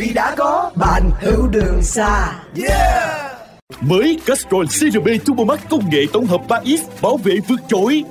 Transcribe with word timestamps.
vì 0.00 0.12
đã 0.12 0.34
có 0.38 0.70
bạn 0.76 1.10
hữu 1.20 1.48
đường 1.48 1.82
xa 1.82 2.42
yeah 2.66 3.32
Mới 3.80 4.18
Castrol 4.26 4.64
CRB 4.64 5.08
Turbo 5.26 5.44
Max 5.44 5.60
công 5.70 5.90
nghệ 5.90 6.00
tổng 6.12 6.26
hợp 6.26 6.40
3X 6.48 6.78
bảo 7.02 7.16
vệ 7.16 7.36
vượt 7.48 7.60
trội. 7.68 8.04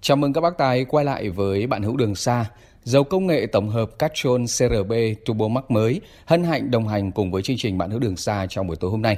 Chào 0.00 0.16
mừng 0.16 0.32
các 0.32 0.40
bác 0.40 0.58
tài 0.58 0.84
quay 0.84 1.04
lại 1.04 1.30
với 1.30 1.66
bạn 1.66 1.82
hữu 1.82 1.96
đường 1.96 2.14
xa. 2.14 2.46
Dầu 2.84 3.04
công 3.04 3.26
nghệ 3.26 3.46
tổng 3.46 3.68
hợp 3.68 3.98
Castrol 3.98 4.42
CRB 4.44 4.92
Turbo 5.24 5.48
Max 5.48 5.64
mới 5.68 6.00
hân 6.24 6.44
hạnh 6.44 6.70
đồng 6.70 6.88
hành 6.88 7.12
cùng 7.12 7.30
với 7.30 7.42
chương 7.42 7.56
trình 7.56 7.78
bạn 7.78 7.90
hữu 7.90 8.00
đường 8.00 8.16
xa 8.16 8.46
trong 8.50 8.66
buổi 8.66 8.76
tối 8.76 8.90
hôm 8.90 9.02
nay. 9.02 9.16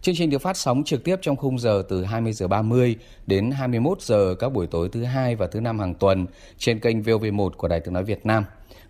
Chương 0.00 0.14
trình 0.14 0.30
được 0.30 0.42
phát 0.42 0.56
sóng 0.56 0.84
trực 0.84 1.04
tiếp 1.04 1.16
trong 1.22 1.36
khung 1.36 1.58
giờ 1.58 1.82
từ 1.88 2.04
20 2.04 2.32
giờ 2.32 2.48
30 2.48 2.96
đến 3.26 3.50
21 3.50 4.02
giờ 4.02 4.34
các 4.38 4.52
buổi 4.52 4.66
tối 4.66 4.88
thứ 4.92 5.04
hai 5.04 5.36
và 5.36 5.46
thứ 5.46 5.60
năm 5.60 5.78
hàng 5.78 5.94
tuần 5.94 6.26
trên 6.58 6.80
kênh 6.80 7.02
VOV1 7.02 7.50
của 7.50 7.68
Đài 7.68 7.80
Tiếng 7.80 7.94
nói 7.94 8.04
Việt 8.04 8.26
Nam. 8.26 8.44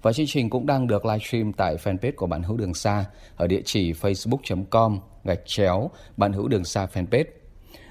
Và 0.04 0.12
chương 0.12 0.26
trình 0.26 0.50
cũng 0.50 0.66
đang 0.66 0.86
được 0.86 1.06
livestream 1.06 1.52
tại 1.52 1.76
fanpage 1.76 2.12
của 2.16 2.26
bạn 2.26 2.42
hữu 2.42 2.56
đường 2.56 2.74
xa 2.74 3.04
ở 3.36 3.46
địa 3.46 3.60
chỉ 3.64 3.92
facebook.com 3.92 5.00
gạch 5.24 5.40
chéo 5.46 5.90
bạn 6.16 6.32
hữu 6.32 6.48
đường 6.48 6.64
xa 6.64 6.86
fanpage. 6.92 7.24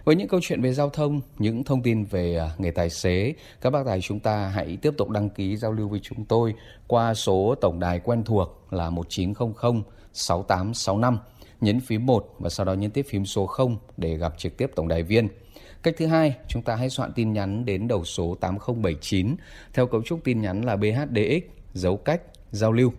Với 0.03 0.15
những 0.15 0.27
câu 0.27 0.39
chuyện 0.43 0.61
về 0.61 0.73
giao 0.73 0.89
thông, 0.89 1.21
những 1.37 1.63
thông 1.63 1.83
tin 1.83 2.03
về 2.03 2.37
à, 2.37 2.49
nghề 2.57 2.71
tài 2.71 2.89
xế, 2.89 3.33
các 3.61 3.69
bác 3.69 3.85
tài 3.85 4.01
chúng 4.01 4.19
ta 4.19 4.47
hãy 4.47 4.77
tiếp 4.81 4.93
tục 4.97 5.09
đăng 5.09 5.29
ký 5.29 5.57
giao 5.57 5.71
lưu 5.71 5.87
với 5.87 5.99
chúng 6.03 6.25
tôi 6.25 6.53
qua 6.87 7.13
số 7.13 7.55
tổng 7.61 7.79
đài 7.79 7.99
quen 7.99 8.23
thuộc 8.23 8.67
là 8.71 8.89
1900 8.89 9.83
6865 10.13 11.17
nhấn 11.61 11.79
phím 11.79 12.05
1 12.05 12.35
và 12.39 12.49
sau 12.49 12.65
đó 12.65 12.73
nhấn 12.73 12.91
tiếp 12.91 13.05
phím 13.09 13.25
số 13.25 13.45
0 13.45 13.77
để 13.97 14.17
gặp 14.17 14.33
trực 14.37 14.57
tiếp 14.57 14.71
tổng 14.75 14.87
đài 14.87 15.03
viên. 15.03 15.27
Cách 15.83 15.93
thứ 15.97 16.05
hai, 16.05 16.35
chúng 16.47 16.61
ta 16.61 16.75
hãy 16.75 16.89
soạn 16.89 17.11
tin 17.15 17.33
nhắn 17.33 17.65
đến 17.65 17.87
đầu 17.87 18.05
số 18.05 18.35
8079 18.39 19.35
theo 19.73 19.87
cấu 19.87 20.01
trúc 20.03 20.23
tin 20.23 20.41
nhắn 20.41 20.65
là 20.65 20.75
BHDX, 20.75 21.62
dấu 21.73 21.97
cách, 21.97 22.21
giao 22.51 22.71
lưu. 22.71 22.93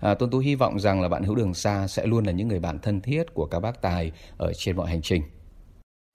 À, 0.00 0.14
Tuân 0.14 0.30
Tú 0.30 0.38
hy 0.38 0.54
vọng 0.54 0.80
rằng 0.80 1.00
là 1.00 1.08
bạn 1.08 1.22
hữu 1.22 1.34
đường 1.34 1.54
xa 1.54 1.86
sẽ 1.86 2.06
luôn 2.06 2.24
là 2.24 2.32
những 2.32 2.48
người 2.48 2.58
bạn 2.58 2.78
thân 2.78 3.00
thiết 3.00 3.34
của 3.34 3.46
các 3.46 3.60
bác 3.60 3.82
tài 3.82 4.12
ở 4.36 4.52
trên 4.56 4.76
mọi 4.76 4.90
hành 4.90 5.02
trình. 5.02 5.22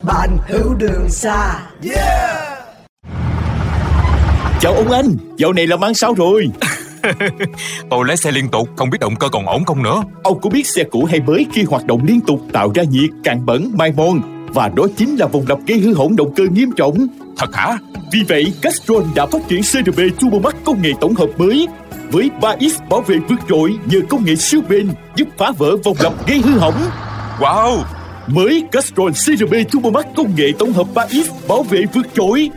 bạn 0.03 0.38
hữu 0.48 0.73
đường 0.73 1.09
xa 1.09 1.70
yeah 1.84 2.48
Chào 4.59 4.73
ông 4.73 4.92
anh, 4.92 5.18
dạo 5.38 5.53
này 5.53 5.68
làm 5.68 5.84
ăn 5.84 5.94
sao 5.94 6.14
rồi? 6.14 6.48
Tôi 7.90 8.06
lái 8.08 8.18
xe 8.18 8.31
liên 8.31 8.50
tục, 8.50 8.70
không 8.75 8.90
biết 8.90 8.98
động 9.02 9.16
cơ 9.20 9.30
còn 9.30 9.45
ổn 9.45 9.64
không 9.66 9.84
nữa. 9.84 10.03
Ông 10.23 10.40
có 10.42 10.50
biết 10.50 10.68
xe 10.68 10.84
cũ 10.84 11.06
hay 11.06 11.20
mới 11.20 11.45
khi 11.53 11.64
hoạt 11.64 11.86
động 11.86 12.03
liên 12.03 12.22
tục 12.22 12.42
tạo 12.53 12.72
ra 12.75 12.84
nhiệt, 12.84 13.09
cạn 13.23 13.45
bẩn, 13.45 13.72
mai 13.73 13.92
mòn 13.92 14.22
và 14.53 14.70
đó 14.75 14.88
chính 14.98 15.16
là 15.16 15.28
vòng 15.28 15.45
lặp 15.48 15.59
gây 15.68 15.80
hư 15.80 15.94
hỏng 15.94 16.16
động 16.16 16.34
cơ 16.36 16.44
nghiêm 16.52 16.70
trọng. 16.78 17.08
Thật 17.38 17.55
hả? 17.55 17.77
Vì 18.11 18.19
vậy, 18.27 18.53
Castrol 18.61 19.03
đã 19.16 19.25
phát 19.25 19.47
triển 19.47 19.61
CRB 19.61 19.99
Turbo 20.19 20.39
Max 20.39 20.53
công 20.66 20.81
nghệ 20.81 20.89
tổng 21.02 21.16
hợp 21.16 21.30
mới 21.38 21.67
với 22.11 22.29
3X 22.41 22.89
bảo 22.89 23.02
vệ 23.02 23.16
vượt 23.29 23.39
trội 23.49 23.78
nhờ 23.85 24.00
công 24.09 24.25
nghệ 24.25 24.35
siêu 24.35 24.62
bền 24.69 24.89
giúp 25.16 25.28
phá 25.38 25.51
vỡ 25.57 25.75
vòng 25.84 25.95
lặp 26.00 26.28
gây 26.28 26.38
hư 26.38 26.57
hỏng. 26.57 26.89
Wow! 27.39 27.84
Mới 28.28 28.63
Castrol 28.72 29.12
CRB 29.12 29.53
Turbo 29.72 29.89
Max 29.89 30.06
công 30.16 30.35
nghệ 30.35 30.51
tổng 30.59 30.73
hợp 30.73 30.88
3X 30.94 31.23
bảo 31.47 31.63
vệ 31.63 31.84
vượt 31.94 32.07
trội. 32.13 32.50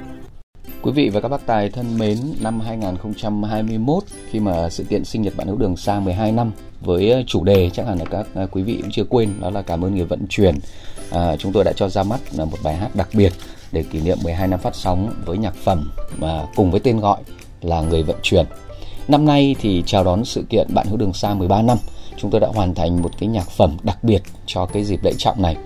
Quý 0.82 0.93
vị 0.93 1.09
và 1.09 1.21
các 1.21 1.28
bác 1.28 1.47
tài 1.47 1.71
thân 1.71 1.99
mến, 1.99 2.19
năm 2.41 2.60
2021 2.60 4.03
khi 4.31 4.41
mà 4.41 4.71
sự 4.71 4.84
kiện 4.84 5.05
sinh 5.05 5.22
nhật 5.22 5.37
bạn 5.37 5.47
hữu 5.47 5.56
đường 5.56 5.76
xa 5.76 6.00
12 6.00 6.32
năm 6.32 6.53
với 6.81 7.10
ờ, 7.10 7.22
chủ 7.26 7.44
đề 7.44 7.71
chắc 7.72 7.87
hẳn 7.87 7.99
là 7.99 8.05
các 8.05 8.26
ờ, 8.34 8.47
quý 8.50 8.62
vị 8.62 8.78
cũng 8.82 8.91
chưa 8.91 9.05
quên 9.05 9.31
đó 9.41 9.50
là 9.50 9.62
cảm 9.62 9.84
ơn 9.84 9.94
người 9.94 10.05
vận 10.05 10.26
chuyển. 10.28 10.55
À, 11.10 11.37
chúng 11.37 11.53
tôi 11.53 11.65
đã 11.65 11.72
cho 11.76 11.88
ra 11.88 12.03
mắt 12.03 12.21
là 12.37 12.44
một 12.44 12.59
bài 12.62 12.76
hát 12.76 12.97
đặc 12.97 13.09
biệt 13.12 13.32
để 13.72 13.84
kỷ 13.92 14.00
niệm 14.00 14.19
12 14.22 14.48
năm 14.48 14.60
phát 14.60 14.75
sóng 14.75 15.14
với 15.25 15.38
nhạc 15.38 15.54
phẩm 15.54 15.91
mà 16.16 16.47
cùng 16.56 16.70
với 16.70 16.81
tên 16.81 17.00
gọi 17.00 17.19
là 17.62 17.81
người 17.81 18.03
vận 18.03 18.16
chuyển. 18.22 18.47
Năm 19.08 19.25
nay 19.25 19.56
thì 19.60 19.82
chào 19.86 20.04
đón 20.04 20.25
sự 20.25 20.44
kiện 20.50 20.66
bạn 20.75 20.86
hữu 20.86 20.97
đường 20.97 21.12
xa 21.12 21.34
13 21.34 21.62
năm, 21.62 21.78
chúng 22.16 22.31
tôi 22.31 22.41
đã 22.41 22.48
hoàn 22.54 22.75
thành 22.75 23.03
một 23.03 23.10
cái 23.19 23.28
nhạc 23.28 23.50
phẩm 23.50 23.76
đặc 23.82 24.04
biệt 24.04 24.22
cho 24.47 24.66
cái 24.66 24.84
dịp 24.84 25.00
lễ 25.03 25.12
trọng 25.19 25.42
này. 25.42 25.56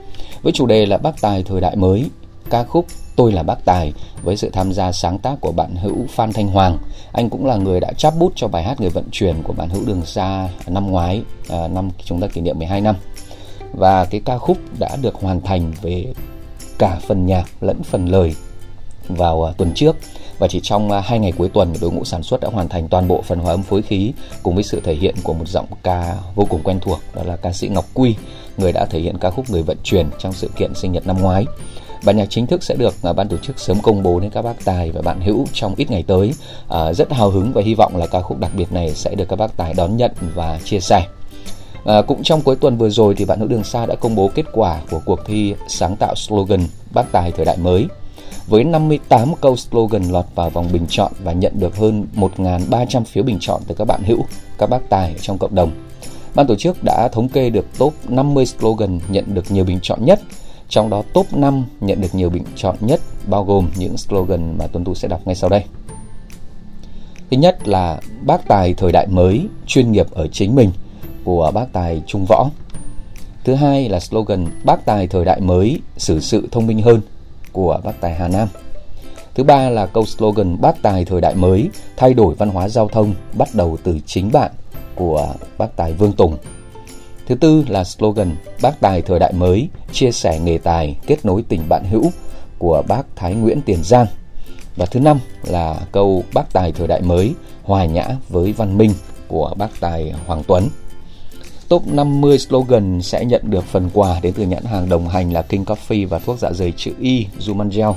Với 0.42 0.52
chủ 0.52 0.66
đề 0.66 0.86
là 0.86 0.98
bác 0.98 1.20
tài 1.20 1.42
thời 1.42 1.60
đại 1.60 1.76
mới, 1.76 2.10
ca 2.50 2.64
khúc 2.64 2.86
Tôi 3.16 3.32
là 3.32 3.42
bác 3.42 3.64
tài 3.64 3.92
với 4.22 4.36
sự 4.36 4.50
tham 4.50 4.72
gia 4.72 4.92
sáng 4.92 5.18
tác 5.18 5.40
của 5.40 5.52
bạn 5.52 5.76
hữu 5.76 6.06
Phan 6.08 6.32
Thanh 6.32 6.48
Hoàng. 6.48 6.78
Anh 7.12 7.30
cũng 7.30 7.46
là 7.46 7.56
người 7.56 7.80
đã 7.80 7.92
chắp 7.98 8.14
bút 8.18 8.32
cho 8.36 8.48
bài 8.48 8.62
hát 8.62 8.80
Người 8.80 8.90
vận 8.90 9.04
chuyển 9.12 9.42
của 9.42 9.52
bạn 9.52 9.68
hữu 9.68 9.84
Đường 9.86 10.02
Xa 10.04 10.48
năm 10.66 10.90
ngoái, 10.90 11.22
à, 11.48 11.68
năm 11.68 11.90
chúng 12.04 12.20
ta 12.20 12.26
kỷ 12.26 12.40
niệm 12.40 12.58
12 12.58 12.80
năm. 12.80 12.96
Và 13.72 14.04
cái 14.04 14.20
ca 14.24 14.38
khúc 14.38 14.58
đã 14.78 14.96
được 15.02 15.14
hoàn 15.14 15.40
thành 15.40 15.72
về 15.82 16.14
cả 16.78 16.98
phần 17.08 17.26
nhạc 17.26 17.44
lẫn 17.60 17.82
phần 17.82 18.06
lời 18.06 18.34
vào 19.08 19.44
à, 19.44 19.52
tuần 19.56 19.72
trước 19.74 19.96
và 20.38 20.48
chỉ 20.48 20.60
trong 20.62 20.90
à, 20.90 21.00
hai 21.00 21.18
ngày 21.18 21.32
cuối 21.32 21.48
tuần 21.48 21.74
đội 21.80 21.90
ngũ 21.90 22.04
sản 22.04 22.22
xuất 22.22 22.40
đã 22.40 22.48
hoàn 22.48 22.68
thành 22.68 22.88
toàn 22.88 23.08
bộ 23.08 23.22
phần 23.22 23.38
hòa 23.38 23.52
âm 23.52 23.62
phối 23.62 23.82
khí 23.82 24.12
cùng 24.42 24.54
với 24.54 24.64
sự 24.64 24.80
thể 24.84 24.94
hiện 24.94 25.14
của 25.22 25.34
một 25.34 25.48
giọng 25.48 25.66
ca 25.82 26.16
vô 26.34 26.46
cùng 26.50 26.60
quen 26.64 26.78
thuộc 26.80 27.00
đó 27.14 27.22
là 27.22 27.36
ca 27.36 27.52
sĩ 27.52 27.68
Ngọc 27.68 27.84
Quy 27.94 28.14
người 28.56 28.72
đã 28.72 28.86
thể 28.90 29.00
hiện 29.00 29.18
ca 29.18 29.30
khúc 29.30 29.50
người 29.50 29.62
vận 29.62 29.76
chuyển 29.84 30.06
trong 30.18 30.32
sự 30.32 30.50
kiện 30.56 30.74
sinh 30.74 30.92
nhật 30.92 31.06
năm 31.06 31.20
ngoái 31.20 31.44
Bản 32.04 32.16
nhạc 32.16 32.26
chính 32.30 32.46
thức 32.46 32.62
sẽ 32.62 32.74
được 32.74 32.94
à, 33.02 33.12
ban 33.12 33.28
tổ 33.28 33.36
chức 33.36 33.58
sớm 33.58 33.80
công 33.82 34.02
bố 34.02 34.20
đến 34.20 34.30
các 34.30 34.42
bác 34.42 34.64
tài 34.64 34.90
và 34.90 35.02
bạn 35.02 35.20
hữu 35.20 35.46
trong 35.52 35.74
ít 35.76 35.90
ngày 35.90 36.04
tới. 36.06 36.32
À, 36.68 36.92
rất 36.92 37.12
hào 37.12 37.30
hứng 37.30 37.52
và 37.52 37.62
hy 37.62 37.74
vọng 37.74 37.96
là 37.96 38.06
ca 38.06 38.20
khúc 38.20 38.38
đặc 38.40 38.50
biệt 38.54 38.72
này 38.72 38.94
sẽ 38.94 39.14
được 39.14 39.28
các 39.28 39.36
bác 39.36 39.56
tài 39.56 39.74
đón 39.74 39.96
nhận 39.96 40.10
và 40.34 40.58
chia 40.64 40.80
sẻ. 40.80 41.06
À, 41.84 42.02
cũng 42.02 42.22
trong 42.22 42.42
cuối 42.42 42.56
tuần 42.56 42.76
vừa 42.76 42.90
rồi 42.90 43.14
thì 43.14 43.24
bạn 43.24 43.38
hữu 43.38 43.48
đường 43.48 43.64
xa 43.64 43.86
đã 43.86 43.94
công 43.94 44.14
bố 44.14 44.30
kết 44.34 44.44
quả 44.52 44.80
của 44.90 45.00
cuộc 45.04 45.20
thi 45.26 45.54
sáng 45.68 45.96
tạo 45.96 46.14
slogan 46.14 46.66
bác 46.94 47.12
tài 47.12 47.32
thời 47.32 47.44
đại 47.44 47.56
mới. 47.56 47.86
Với 48.46 48.64
58 48.64 49.32
câu 49.40 49.56
slogan 49.56 50.02
lọt 50.02 50.24
vào 50.34 50.50
vòng 50.50 50.68
bình 50.72 50.86
chọn 50.88 51.12
và 51.22 51.32
nhận 51.32 51.52
được 51.60 51.76
hơn 51.76 52.06
1.300 52.16 53.04
phiếu 53.04 53.24
bình 53.24 53.38
chọn 53.40 53.60
từ 53.66 53.74
các 53.74 53.84
bạn 53.84 54.02
hữu, 54.02 54.18
các 54.58 54.70
bác 54.70 54.88
tài 54.88 55.14
trong 55.20 55.38
cộng 55.38 55.54
đồng. 55.54 55.70
Ban 56.34 56.46
tổ 56.46 56.54
chức 56.56 56.84
đã 56.84 57.08
thống 57.08 57.28
kê 57.28 57.50
được 57.50 57.66
top 57.78 57.94
50 58.08 58.46
slogan 58.46 59.00
nhận 59.08 59.34
được 59.34 59.50
nhiều 59.50 59.64
bình 59.64 59.78
chọn 59.82 60.04
nhất 60.04 60.20
trong 60.68 60.90
đó 60.90 61.02
top 61.12 61.32
5 61.32 61.64
nhận 61.80 62.00
được 62.00 62.14
nhiều 62.14 62.30
bình 62.30 62.44
chọn 62.56 62.76
nhất 62.80 63.00
bao 63.26 63.44
gồm 63.44 63.70
những 63.76 63.96
slogan 63.96 64.58
mà 64.58 64.66
Tuấn 64.66 64.84
Tú 64.84 64.94
sẽ 64.94 65.08
đọc 65.08 65.20
ngay 65.24 65.34
sau 65.34 65.50
đây. 65.50 65.64
Thứ 67.30 67.36
nhất 67.36 67.68
là 67.68 68.00
bác 68.26 68.48
tài 68.48 68.74
thời 68.74 68.92
đại 68.92 69.06
mới, 69.06 69.46
chuyên 69.66 69.92
nghiệp 69.92 70.06
ở 70.10 70.26
chính 70.26 70.54
mình 70.54 70.70
của 71.24 71.50
bác 71.54 71.72
tài 71.72 72.02
Trung 72.06 72.24
Võ. 72.28 72.50
Thứ 73.44 73.54
hai 73.54 73.88
là 73.88 74.00
slogan 74.00 74.46
bác 74.64 74.84
tài 74.84 75.06
thời 75.06 75.24
đại 75.24 75.40
mới, 75.40 75.80
xử 75.96 76.20
sự 76.20 76.48
thông 76.52 76.66
minh 76.66 76.82
hơn 76.82 77.00
của 77.52 77.80
bác 77.84 78.00
tài 78.00 78.14
Hà 78.14 78.28
Nam. 78.28 78.48
Thứ 79.34 79.44
ba 79.44 79.70
là 79.70 79.86
câu 79.86 80.06
slogan 80.06 80.60
bác 80.60 80.82
tài 80.82 81.04
thời 81.04 81.20
đại 81.20 81.34
mới, 81.34 81.70
thay 81.96 82.14
đổi 82.14 82.34
văn 82.34 82.50
hóa 82.50 82.68
giao 82.68 82.88
thông 82.88 83.14
bắt 83.34 83.48
đầu 83.54 83.78
từ 83.84 83.98
chính 84.06 84.32
bạn 84.32 84.50
của 84.94 85.34
bác 85.58 85.76
tài 85.76 85.92
Vương 85.92 86.12
Tùng. 86.12 86.36
Thứ 87.26 87.34
tư 87.34 87.64
là 87.68 87.84
slogan 87.84 88.36
Bác 88.62 88.80
Tài 88.80 89.02
thời 89.02 89.18
đại 89.18 89.32
mới, 89.32 89.68
chia 89.92 90.12
sẻ 90.12 90.38
nghề 90.38 90.58
tài, 90.58 90.96
kết 91.06 91.24
nối 91.24 91.44
tình 91.48 91.62
bạn 91.68 91.84
hữu 91.90 92.12
của 92.58 92.82
bác 92.88 93.02
Thái 93.16 93.34
Nguyễn 93.34 93.60
Tiền 93.60 93.78
Giang. 93.82 94.06
Và 94.76 94.86
thứ 94.86 95.00
năm 95.00 95.18
là 95.44 95.80
câu 95.92 96.24
Bác 96.34 96.52
Tài 96.52 96.72
thời 96.72 96.86
đại 96.86 97.00
mới, 97.00 97.34
hòa 97.62 97.84
nhã 97.84 98.06
với 98.28 98.52
văn 98.52 98.78
minh 98.78 98.90
của 99.28 99.54
bác 99.56 99.80
Tài 99.80 100.12
Hoàng 100.26 100.42
Tuấn. 100.46 100.68
Top 101.74 101.86
50 101.86 102.38
slogan 102.38 103.02
sẽ 103.02 103.24
nhận 103.24 103.42
được 103.50 103.64
phần 103.64 103.90
quà 103.92 104.20
đến 104.22 104.32
từ 104.36 104.42
nhãn 104.42 104.64
hàng 104.64 104.88
đồng 104.88 105.08
hành 105.08 105.32
là 105.32 105.42
King 105.42 105.64
Coffee 105.64 106.08
và 106.08 106.18
thuốc 106.18 106.38
dạ 106.38 106.52
dày 106.52 106.72
chữ 106.76 106.92
Y 107.00 107.26
Zumangel. 107.38 107.94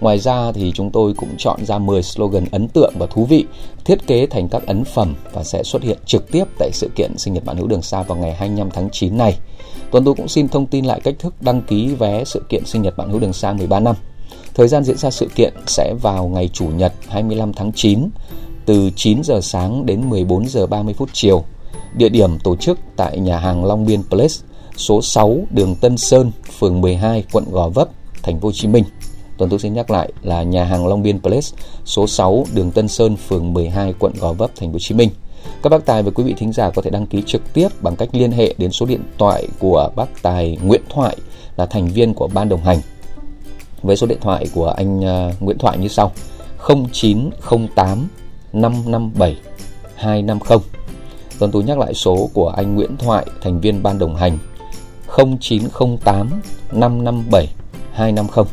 Ngoài 0.00 0.18
ra 0.18 0.52
thì 0.52 0.72
chúng 0.74 0.90
tôi 0.90 1.14
cũng 1.14 1.28
chọn 1.38 1.64
ra 1.64 1.78
10 1.78 2.02
slogan 2.02 2.44
ấn 2.52 2.68
tượng 2.68 2.92
và 2.98 3.06
thú 3.06 3.24
vị, 3.24 3.44
thiết 3.84 4.06
kế 4.06 4.26
thành 4.26 4.48
các 4.48 4.62
ấn 4.66 4.84
phẩm 4.84 5.14
và 5.32 5.44
sẽ 5.44 5.62
xuất 5.62 5.82
hiện 5.82 5.98
trực 6.06 6.32
tiếp 6.32 6.44
tại 6.58 6.70
sự 6.72 6.90
kiện 6.96 7.18
sinh 7.18 7.34
nhật 7.34 7.44
bạn 7.44 7.56
hữu 7.56 7.66
đường 7.66 7.82
xa 7.82 8.02
vào 8.02 8.18
ngày 8.18 8.34
25 8.34 8.70
tháng 8.70 8.88
9 8.92 9.16
này. 9.16 9.38
Tuần 9.90 10.04
tôi 10.04 10.14
cũng 10.14 10.28
xin 10.28 10.48
thông 10.48 10.66
tin 10.66 10.84
lại 10.84 11.00
cách 11.00 11.14
thức 11.18 11.34
đăng 11.40 11.62
ký 11.62 11.88
vé 11.88 12.24
sự 12.24 12.42
kiện 12.48 12.66
sinh 12.66 12.82
nhật 12.82 12.96
bạn 12.96 13.10
hữu 13.10 13.20
đường 13.20 13.32
xa 13.32 13.52
13 13.52 13.80
năm. 13.80 13.96
Thời 14.54 14.68
gian 14.68 14.84
diễn 14.84 14.96
ra 14.96 15.10
sự 15.10 15.28
kiện 15.34 15.54
sẽ 15.66 15.94
vào 16.02 16.28
ngày 16.28 16.48
Chủ 16.52 16.66
nhật 16.66 16.92
25 17.08 17.52
tháng 17.52 17.72
9 17.72 18.08
từ 18.66 18.90
9 18.96 19.20
giờ 19.24 19.40
sáng 19.42 19.86
đến 19.86 20.10
14 20.10 20.48
giờ 20.48 20.66
30 20.66 20.94
phút 20.94 21.08
chiều. 21.12 21.44
Địa 21.94 22.08
điểm 22.08 22.38
tổ 22.38 22.56
chức 22.56 22.78
tại 22.96 23.18
nhà 23.18 23.38
hàng 23.38 23.64
Long 23.64 23.86
Biên 23.86 24.02
Place, 24.10 24.34
số 24.76 25.02
6 25.02 25.38
đường 25.50 25.74
Tân 25.74 25.96
Sơn, 25.96 26.30
phường 26.58 26.80
12, 26.80 27.24
quận 27.32 27.44
Gò 27.50 27.68
Vấp, 27.68 27.88
thành 28.22 28.40
phố 28.40 28.48
Hồ 28.48 28.52
Chí 28.52 28.68
Minh. 28.68 28.84
Tuần 29.36 29.50
tôi 29.50 29.58
xin 29.58 29.74
nhắc 29.74 29.90
lại 29.90 30.12
là 30.22 30.42
nhà 30.42 30.64
hàng 30.64 30.86
Long 30.86 31.02
Biên 31.02 31.20
Place, 31.20 31.48
số 31.84 32.06
6 32.06 32.44
đường 32.54 32.70
Tân 32.70 32.88
Sơn, 32.88 33.16
phường 33.16 33.52
12, 33.52 33.94
quận 33.98 34.12
Gò 34.20 34.32
Vấp, 34.32 34.50
thành 34.56 34.68
phố 34.68 34.72
Hồ 34.72 34.78
Chí 34.78 34.94
Minh. 34.94 35.10
Các 35.62 35.70
bác 35.70 35.86
tài 35.86 36.02
và 36.02 36.10
quý 36.10 36.24
vị 36.24 36.34
thính 36.38 36.52
giả 36.52 36.70
có 36.70 36.82
thể 36.82 36.90
đăng 36.90 37.06
ký 37.06 37.22
trực 37.26 37.52
tiếp 37.52 37.68
bằng 37.80 37.96
cách 37.96 38.08
liên 38.12 38.32
hệ 38.32 38.54
đến 38.58 38.70
số 38.72 38.86
điện 38.86 39.02
thoại 39.18 39.48
của 39.58 39.90
bác 39.96 40.22
tài 40.22 40.58
Nguyễn 40.62 40.82
Thoại 40.88 41.16
là 41.56 41.66
thành 41.66 41.88
viên 41.88 42.14
của 42.14 42.28
ban 42.34 42.48
đồng 42.48 42.64
hành. 42.64 42.78
Với 43.82 43.96
số 43.96 44.06
điện 44.06 44.18
thoại 44.20 44.46
của 44.54 44.68
anh 44.68 45.00
uh, 45.00 45.42
Nguyễn 45.42 45.58
Thoại 45.58 45.78
như 45.78 45.88
sau: 45.88 46.12
0908 46.92 48.08
557 48.52 49.36
250. 49.96 50.77
Vâng, 51.38 51.50
Tuần 51.50 51.52
Tú 51.52 51.68
nhắc 51.68 51.78
lại 51.78 51.94
số 51.94 52.30
của 52.34 52.48
anh 52.48 52.74
Nguyễn 52.74 52.96
Thoại, 52.96 53.26
thành 53.42 53.60
viên 53.60 53.82
ban 53.82 53.98
đồng 53.98 54.16
hành 54.16 54.38
0908 55.40 56.40
557 56.72 57.46
250. 57.92 58.44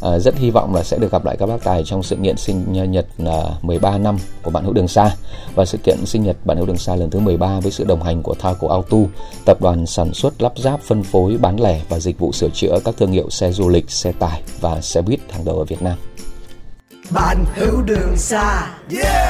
À, 0.00 0.18
rất 0.18 0.36
hy 0.36 0.50
vọng 0.50 0.74
là 0.74 0.82
sẽ 0.82 0.98
được 0.98 1.12
gặp 1.12 1.24
lại 1.24 1.36
các 1.36 1.46
bác 1.46 1.64
tài 1.64 1.84
trong 1.84 2.02
sự 2.02 2.16
kiện 2.22 2.36
sinh 2.36 2.72
nhật 2.90 3.06
à, 3.26 3.42
13 3.62 3.98
năm 3.98 4.18
của 4.42 4.50
bạn 4.50 4.64
hữu 4.64 4.72
đường 4.72 4.88
xa 4.88 5.10
và 5.54 5.64
sự 5.64 5.78
kiện 5.78 6.06
sinh 6.06 6.22
nhật 6.22 6.36
bạn 6.44 6.56
hữu 6.56 6.66
đường 6.66 6.78
xa 6.78 6.96
lần 6.96 7.10
thứ 7.10 7.18
13 7.18 7.60
với 7.60 7.72
sự 7.72 7.84
đồng 7.84 8.02
hành 8.02 8.22
của 8.22 8.34
Thaco 8.34 8.68
Auto, 8.68 8.98
tập 9.44 9.60
đoàn 9.60 9.86
sản 9.86 10.14
xuất 10.14 10.42
lắp 10.42 10.52
ráp 10.56 10.80
phân 10.80 11.02
phối 11.02 11.36
bán 11.40 11.60
lẻ 11.60 11.80
và 11.88 11.98
dịch 11.98 12.18
vụ 12.18 12.32
sửa 12.32 12.48
chữa 12.48 12.78
các 12.84 12.94
thương 12.98 13.12
hiệu 13.12 13.30
xe 13.30 13.52
du 13.52 13.68
lịch, 13.68 13.90
xe 13.90 14.12
tải 14.12 14.42
và 14.60 14.80
xe 14.80 15.02
buýt 15.02 15.20
hàng 15.30 15.44
đầu 15.44 15.58
ở 15.58 15.64
Việt 15.64 15.82
Nam. 15.82 15.98
bạn 17.10 17.44
hữu 17.54 17.82
đường 17.82 18.16
xa 18.16 18.70
yeah 19.02 19.25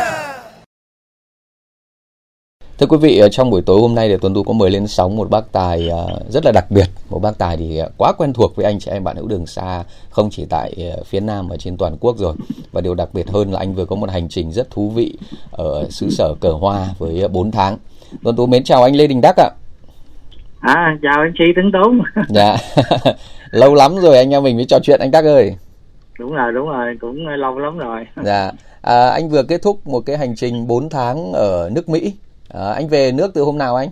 Thưa 2.79 2.87
quý 2.87 2.97
vị, 3.01 3.23
trong 3.31 3.51
buổi 3.51 3.63
tối 3.67 3.81
hôm 3.81 3.95
nay 3.95 4.09
thì 4.09 4.17
Tuấn 4.21 4.35
Tú 4.35 4.43
có 4.43 4.53
mời 4.53 4.71
lên 4.71 4.87
sóng 4.87 5.17
một 5.17 5.31
bác 5.31 5.53
tài 5.53 5.91
à, 5.91 6.05
rất 6.29 6.45
là 6.45 6.53
đặc 6.55 6.65
biệt. 6.71 6.87
Một 7.11 7.19
bác 7.23 7.39
tài 7.39 7.57
thì 7.57 7.79
à, 7.79 7.87
quá 7.99 8.13
quen 8.19 8.33
thuộc 8.33 8.57
với 8.57 8.67
anh 8.67 8.79
chị 8.79 8.91
em 8.91 9.05
bạn 9.05 9.17
hữu 9.17 9.29
đường 9.29 9.47
xa, 9.47 9.85
không 10.11 10.31
chỉ 10.31 10.47
tại 10.51 10.73
à, 10.79 10.97
phía 11.07 11.21
Nam 11.21 11.49
mà 11.49 11.57
trên 11.57 11.77
toàn 11.77 11.97
quốc 12.01 12.17
rồi. 12.19 12.35
Và 12.73 12.81
điều 12.81 12.95
đặc 12.95 13.09
biệt 13.13 13.31
hơn 13.31 13.53
là 13.53 13.59
anh 13.59 13.75
vừa 13.75 13.85
có 13.85 13.97
một 13.97 14.11
hành 14.11 14.29
trình 14.29 14.53
rất 14.53 14.71
thú 14.71 14.91
vị 14.91 15.15
ở 15.51 15.87
xứ 15.91 16.11
sở 16.11 16.35
Cờ 16.41 16.51
Hoa 16.51 16.87
với 16.99 17.29
4 17.29 17.51
tháng. 17.51 17.77
Tuấn 18.23 18.37
Tú 18.37 18.47
mến 18.47 18.65
chào 18.65 18.83
anh 18.83 18.97
Lê 18.97 19.07
Đình 19.07 19.21
Đắc 19.21 19.37
ạ. 19.37 19.51
À, 20.61 20.97
chào 21.03 21.23
anh 21.23 21.33
Chi 21.39 21.45
Tấn 21.57 21.73
Tú. 21.73 21.93
Dạ, 22.29 22.57
lâu 23.51 23.75
lắm 23.75 23.97
rồi 23.97 24.17
anh 24.17 24.31
em 24.31 24.43
mình 24.43 24.57
mới 24.57 24.65
trò 24.65 24.79
chuyện 24.83 25.01
anh 25.01 25.11
Đắc 25.11 25.25
ơi. 25.25 25.57
Đúng 26.19 26.33
rồi, 26.33 26.53
đúng 26.53 26.69
rồi, 26.69 26.97
cũng 27.01 27.27
lâu 27.27 27.59
lắm 27.59 27.79
rồi. 27.79 28.07
Dạ, 28.25 28.51
à, 28.83 29.09
anh 29.09 29.29
vừa 29.29 29.43
kết 29.43 29.63
thúc 29.63 29.87
một 29.87 30.01
cái 30.01 30.19
hành 30.19 30.37
trình 30.37 30.67
4 30.67 30.89
tháng 30.89 31.33
ở 31.33 31.71
nước 31.75 31.89
Mỹ. 31.89 32.13
À, 32.49 32.73
anh 32.73 32.89
về 32.89 33.13
nước 33.13 33.31
từ 33.35 33.43
hôm 33.43 33.59
nào 33.59 33.77
anh? 33.77 33.89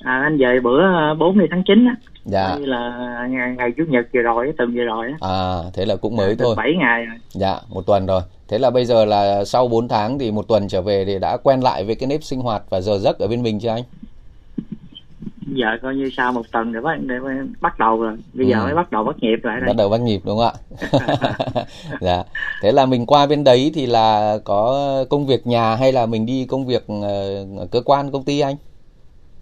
À, 0.00 0.20
anh 0.22 0.38
về 0.38 0.60
bữa 0.62 0.80
40 1.18 1.46
tháng 1.50 1.62
9 1.66 1.86
á. 1.86 1.96
Dạ. 2.24 2.56
Như 2.58 2.66
là 2.66 2.90
ngày, 3.30 3.54
ngày 3.56 3.72
Chủ 3.76 3.84
nhật 3.88 4.06
vừa 4.14 4.20
rồi, 4.20 4.52
tuần 4.58 4.74
vừa 4.74 4.84
rồi 4.84 5.06
á. 5.06 5.28
À, 5.28 5.62
thế 5.74 5.84
là 5.84 5.96
cũng 5.96 6.16
mới 6.16 6.28
Được 6.28 6.36
thôi. 6.38 6.54
7 6.56 6.72
ngày 6.78 7.04
rồi. 7.04 7.16
Dạ, 7.30 7.56
một 7.68 7.86
tuần 7.86 8.06
rồi. 8.06 8.20
Thế 8.48 8.58
là 8.58 8.70
bây 8.70 8.84
giờ 8.84 9.04
là 9.04 9.44
sau 9.44 9.68
4 9.68 9.88
tháng 9.88 10.18
thì 10.18 10.30
một 10.30 10.48
tuần 10.48 10.68
trở 10.68 10.82
về 10.82 11.04
thì 11.04 11.18
đã 11.18 11.36
quen 11.36 11.60
lại 11.60 11.84
với 11.84 11.94
cái 11.94 12.06
nếp 12.06 12.22
sinh 12.22 12.40
hoạt 12.40 12.62
và 12.70 12.80
giờ 12.80 12.98
giấc 12.98 13.18
ở 13.18 13.28
bên 13.28 13.42
mình 13.42 13.60
chưa 13.60 13.68
anh? 13.68 13.82
Giờ 15.46 15.66
coi 15.82 15.94
như 15.94 16.10
sau 16.16 16.32
một 16.32 16.42
tuần 16.52 16.72
rồi 16.72 16.82
bắt, 16.82 16.94
để 17.00 17.14
bắt 17.60 17.78
đầu 17.78 18.02
rồi. 18.02 18.16
Bây 18.34 18.46
giờ 18.48 18.56
Ừ. 18.58 18.64
mới 18.64 18.74
bắt 18.74 18.92
đầu 18.92 19.04
bắt 19.04 19.16
nhịp 19.20 19.36
lại 19.42 19.60
đây. 19.60 19.66
Bắt 19.68 19.76
đầu 19.76 19.88
bắt 19.88 20.00
nhịp 20.00 20.20
đúng 20.24 20.38
không 20.38 20.46
ạ? 20.46 21.64
dạ. 22.00 22.22
Thế 22.62 22.72
là 22.72 22.86
mình 22.86 23.06
qua 23.06 23.26
bên 23.26 23.44
đấy 23.44 23.70
thì 23.74 23.86
là 23.86 24.38
có 24.44 24.88
công 25.10 25.26
việc 25.26 25.46
nhà 25.46 25.76
hay 25.76 25.92
là 25.92 26.06
mình 26.06 26.26
đi 26.26 26.46
công 26.50 26.66
việc 26.66 26.84
ờ, 27.02 27.44
cơ 27.70 27.80
quan 27.84 28.10
công 28.10 28.24
ty 28.24 28.40
anh? 28.40 28.56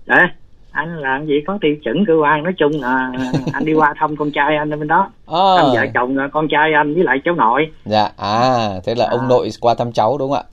Đấy, 0.07 0.27
anh 0.71 0.99
làm 0.99 1.27
gì 1.27 1.35
có 1.47 1.59
tiêu 1.61 1.75
chuẩn 1.85 2.05
cơ 2.07 2.13
quan 2.23 2.43
nói 2.43 2.53
chung 2.59 2.81
là 2.83 3.13
anh 3.53 3.65
đi 3.65 3.73
qua 3.75 3.95
thăm 3.99 4.17
con 4.17 4.31
trai 4.31 4.57
anh 4.57 4.71
ở 4.71 4.77
bên 4.77 4.89
đó. 4.89 5.11
À, 5.27 5.55
Anh 5.57 5.67
vợ 5.75 5.87
chồng 5.95 6.17
con 6.33 6.49
trai 6.51 6.73
anh 6.73 6.95
với 6.95 7.05
lại 7.05 7.19
cháu 7.25 7.35
nội. 7.35 7.73
dạ. 7.85 8.11
À, 8.17 8.71
thế 8.85 8.95
là 8.95 9.09
ông 9.11 9.21
À. 9.21 9.27
nội 9.29 9.51
qua 9.61 9.75
thăm 9.75 9.93
cháu 9.93 10.19
đúng 10.19 10.33
không 10.33 10.47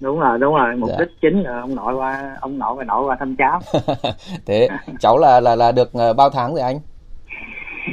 Đúng 0.00 0.20
rồi, 0.20 0.38
đúng 0.38 0.54
rồi. 0.54 0.76
Mục 0.76 0.88
Dạ. 0.90 0.96
đích 0.98 1.08
chính 1.22 1.42
là 1.42 1.60
ông 1.60 1.74
nội 1.74 1.94
qua 1.94 2.36
ông 2.40 2.58
nội 2.58 2.74
và 2.76 2.84
nội 2.84 3.04
qua 3.06 3.16
thăm 3.20 3.36
cháu. 3.36 3.60
thế 4.46 4.68
cháu 5.00 5.18
là 5.18 5.40
là 5.40 5.56
là 5.56 5.72
được 5.72 5.92
ờ, 5.92 6.12
bao 6.12 6.30
tháng 6.30 6.54
rồi 6.54 6.60
anh? 6.62 6.80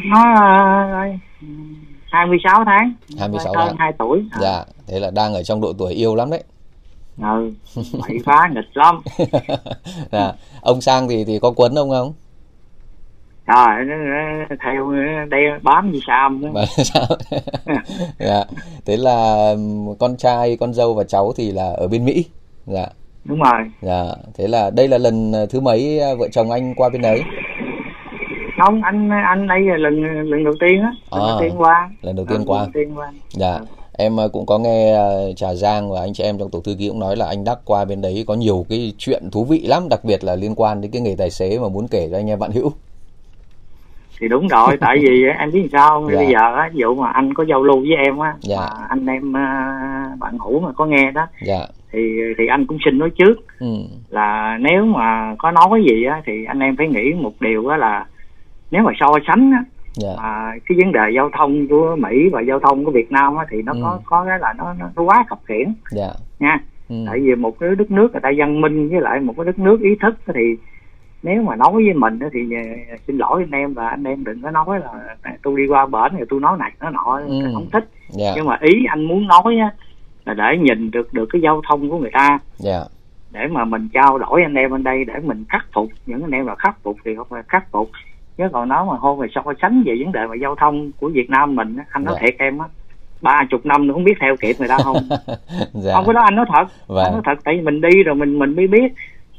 nó 0.05 0.19
uh, 1.15 1.19
26 2.11 2.63
tháng 2.65 2.93
26 3.19 3.53
hơn 3.57 3.67
tháng. 3.67 3.77
2 3.77 3.93
tuổi 3.99 4.23
Dạ, 4.41 4.63
thế 4.87 4.99
là 4.99 5.11
đang 5.11 5.33
ở 5.33 5.43
trong 5.43 5.61
độ 5.61 5.73
tuổi 5.77 5.93
yêu 5.93 6.15
lắm 6.15 6.29
đấy. 6.29 6.43
ừ 7.21 7.51
bậy 7.75 8.17
phá 8.25 8.49
nghịch 8.53 8.77
lắm 8.77 9.01
dạ. 10.11 10.31
Ông 10.61 10.81
sang 10.81 11.07
thì 11.09 11.25
thì 11.25 11.39
có 11.41 11.51
quấn 11.55 11.75
ông 11.75 11.89
không? 11.89 12.13
Trời 13.47 13.85
nó, 13.85 13.95
nó 14.49 14.55
theo 14.63 14.91
đeo 15.29 15.59
bám. 15.63 15.93
Và 16.53 16.65
sao? 16.65 17.03
dạ. 18.19 18.43
Thế 18.85 18.97
là 18.97 19.47
ừm, 19.51 19.95
con 19.99 20.17
trai, 20.17 20.57
con 20.57 20.73
dâu 20.73 20.93
và 20.93 21.03
cháu 21.03 21.31
thì 21.37 21.51
là 21.51 21.73
ở 21.77 21.87
bên 21.87 22.05
Mỹ. 22.05 22.25
Dạ. 22.65 22.85
đúng 23.25 23.39
rồi 23.39 23.61
Dạ. 23.81 24.03
Thế 24.37 24.47
là 24.47 24.69
đây 24.69 24.87
là 24.87 24.97
lần 24.97 25.31
ờ, 25.33 25.45
thứ 25.45 25.59
mấy 25.59 25.99
ờ, 25.99 26.15
vợ 26.15 26.27
chồng 26.31 26.51
anh 26.51 26.75
qua 26.75 26.89
bên 26.89 27.01
đấy? 27.01 27.21
không 28.65 28.81
anh 28.83 29.09
anh 29.09 29.47
đây 29.47 29.59
là 29.61 29.77
lần 29.77 30.01
lần 30.29 30.43
đầu 30.43 30.53
tiên 30.59 30.81
á 30.81 30.91
lần 31.11 31.21
À, 31.23 31.27
đầu 31.27 31.37
tiên 31.41 31.51
qua 31.57 31.89
lần 32.01 32.15
đầu 32.15 32.25
tiên 32.29 32.37
Ừ, 32.37 32.43
qua. 32.47 32.59
lần 32.61 32.71
đầu 32.73 32.83
tiên 32.83 32.97
qua 32.97 33.11
Dạ. 33.29 33.59
Em 33.97 34.17
ờ, 34.17 34.27
cũng 34.27 34.45
có 34.45 34.57
nghe 34.57 34.95
Trà 35.35 35.53
Giang 35.53 35.91
và 35.91 35.99
anh 36.01 36.13
chị 36.13 36.23
em 36.23 36.37
trong 36.37 36.49
tổ 36.49 36.59
thư 36.59 36.75
ký 36.79 36.87
cũng 36.89 36.99
nói 36.99 37.15
là 37.15 37.25
anh 37.25 37.43
Đắc 37.43 37.59
qua 37.65 37.85
bên 37.85 38.01
đấy 38.01 38.23
có 38.27 38.33
nhiều 38.33 38.65
cái 38.69 38.93
chuyện 38.97 39.23
thú 39.31 39.43
vị 39.43 39.59
lắm, 39.67 39.87
đặc 39.89 39.99
biệt 40.03 40.23
là 40.23 40.35
liên 40.35 40.53
quan 40.55 40.81
đến 40.81 40.91
cái 40.91 41.01
nghề 41.01 41.15
tài 41.17 41.29
xế 41.29 41.59
mà 41.59 41.67
muốn 41.69 41.87
kể 41.87 42.07
cho 42.11 42.17
anh 42.17 42.29
em 42.29 42.39
bạn 42.39 42.51
hữu. 42.51 42.71
Thì 44.19 44.27
đúng 44.27 44.47
rồi 44.47 44.77
tại 44.79 44.97
vì 45.01 45.23
em 45.39 45.51
biết 45.51 45.69
sao 45.71 45.89
không? 45.89 46.07
Dạ. 46.11 46.15
bây 46.15 46.27
giờ 46.27 46.55
á 46.55 46.69
ví 46.73 46.79
dụ 46.79 46.95
mà 46.95 47.09
anh 47.11 47.33
có 47.33 47.43
giao 47.43 47.63
lưu 47.63 47.79
với 47.79 47.95
em 48.05 48.17
á 48.19 48.33
Dạ. 48.39 48.57
mà 48.59 48.85
anh 48.89 49.05
em 49.05 49.37
à, 49.37 49.75
bạn 50.19 50.37
hữu 50.37 50.59
mà 50.59 50.71
có 50.71 50.85
nghe 50.85 51.11
đó 51.11 51.27
Dạ. 51.45 51.59
thì 51.91 52.19
thì 52.37 52.47
anh 52.47 52.65
cũng 52.65 52.77
xin 52.85 52.97
nói 52.97 53.09
trước 53.09 53.35
Ừ. 53.59 53.67
là 54.09 54.57
nếu 54.61 54.85
mà 54.85 55.35
có 55.37 55.51
nói 55.51 55.83
gì 55.89 56.03
á 56.03 56.21
thì 56.25 56.45
anh 56.45 56.59
em 56.59 56.75
phải 56.77 56.87
nghĩ 56.87 57.13
một 57.13 57.33
điều 57.39 57.67
á 57.67 57.77
là 57.77 58.05
nếu 58.71 58.83
mà 58.83 58.91
so 58.99 59.07
sánh 59.27 59.51
á 59.51 59.63
Dạ. 59.93 60.09
à, 60.21 60.51
cái 60.65 60.77
vấn 60.83 60.91
đề 60.91 61.01
giao 61.15 61.29
thông 61.37 61.67
của 61.67 61.95
Mỹ 61.99 62.29
và 62.31 62.41
giao 62.41 62.59
thông 62.59 62.85
của 62.85 62.91
Việt 62.91 63.11
Nam 63.11 63.35
á, 63.35 63.45
thì 63.51 63.61
nó 63.61 63.71
Ừ. 63.73 63.79
có 63.83 63.99
có 64.05 64.25
cái 64.25 64.39
là 64.39 64.53
nó, 64.57 64.73
nó, 64.95 65.03
quá 65.03 65.25
khập 65.29 65.39
khiễng 65.45 65.73
Dạ. 65.91 66.07
nha 66.39 66.59
Ừ. 66.89 66.95
tại 67.07 67.19
vì 67.19 67.35
một 67.35 67.59
cái 67.59 67.69
đất 67.77 67.91
nước 67.91 68.11
người 68.11 68.21
ta 68.21 68.31
văn 68.37 68.61
minh 68.61 68.89
với 68.89 69.01
lại 69.01 69.19
một 69.19 69.33
cái 69.37 69.45
đất 69.45 69.59
nước 69.59 69.81
ý 69.81 69.89
thức 70.01 70.15
thì 70.35 70.55
nếu 71.23 71.41
mà 71.41 71.55
nói 71.55 71.71
với 71.73 71.93
mình 71.93 72.19
thì 72.33 72.39
xin 73.07 73.17
lỗi 73.17 73.43
anh 73.43 73.61
em 73.61 73.73
và 73.73 73.87
anh 73.89 74.03
em 74.03 74.23
đừng 74.23 74.41
có 74.41 74.51
nói 74.51 74.79
là 74.79 75.15
tôi 75.43 75.57
đi 75.57 75.67
qua 75.67 75.85
bển 75.85 76.17
rồi 76.17 76.25
tôi 76.29 76.39
nói 76.39 76.57
này 76.59 76.71
nói 76.81 76.91
nọ 76.91 77.19
Ừ. 77.27 77.41
không 77.53 77.67
thích 77.73 77.89
Dạ. 78.09 78.31
nhưng 78.35 78.45
mà 78.45 78.57
ý 78.61 78.85
anh 78.89 79.05
muốn 79.07 79.27
nói 79.27 79.57
á 79.59 79.71
là 80.25 80.33
để 80.33 80.57
nhìn 80.57 80.91
được 80.91 81.13
được 81.13 81.25
cái 81.33 81.41
giao 81.41 81.61
thông 81.69 81.89
của 81.89 81.97
người 81.99 82.11
ta 82.13 82.39
Dạ. 82.57 82.79
để 83.31 83.47
mà 83.47 83.65
mình 83.65 83.89
trao 83.93 84.17
đổi 84.17 84.41
anh 84.43 84.53
em 84.55 84.71
bên 84.71 84.83
đây 84.83 85.05
để 85.05 85.13
mình 85.23 85.45
khắc 85.49 85.65
phục 85.73 85.87
những 86.05 86.21
anh 86.21 86.31
em 86.31 86.45
là 86.45 86.55
khắc 86.55 86.75
phục 86.83 86.97
thì 87.05 87.15
không 87.15 87.27
phải 87.29 87.41
khắc 87.47 87.71
phục 87.71 87.89
chứ 88.37 88.43
còn 88.53 88.69
nói 88.69 88.85
mà 88.85 88.93
hôm 88.97 89.19
mà 89.19 89.25
so 89.35 89.41
sánh 89.61 89.83
về 89.85 89.95
vấn 90.03 90.11
đề 90.11 90.27
mà 90.27 90.35
giao 90.35 90.55
thông 90.55 90.91
của 90.99 91.09
Việt 91.13 91.29
Nam 91.29 91.55
mình 91.55 91.77
anh 91.89 92.03
nói 92.03 92.15
Dạ. 92.15 92.21
thiệt 92.27 92.35
em 92.39 92.57
á 92.57 92.65
ba 93.21 93.43
chục 93.49 93.65
năm 93.65 93.87
nữa 93.87 93.93
không 93.93 94.03
biết 94.03 94.13
theo 94.21 94.35
kịp 94.41 94.55
người 94.59 94.67
ta 94.67 94.77
không 94.83 94.95
Dạ. 95.73 95.93
không 95.93 96.05
có 96.05 96.13
đó 96.13 96.21
anh 96.21 96.35
nói 96.35 96.45
thật 96.53 96.65
Vâng. 96.87 97.03
anh 97.05 97.13
nói 97.13 97.21
thật 97.25 97.37
tại 97.43 97.55
vì 97.55 97.61
mình 97.61 97.81
đi 97.81 98.03
rồi 98.03 98.15
mình 98.15 98.39
mình 98.39 98.55
mới 98.55 98.67
biết 98.67 98.93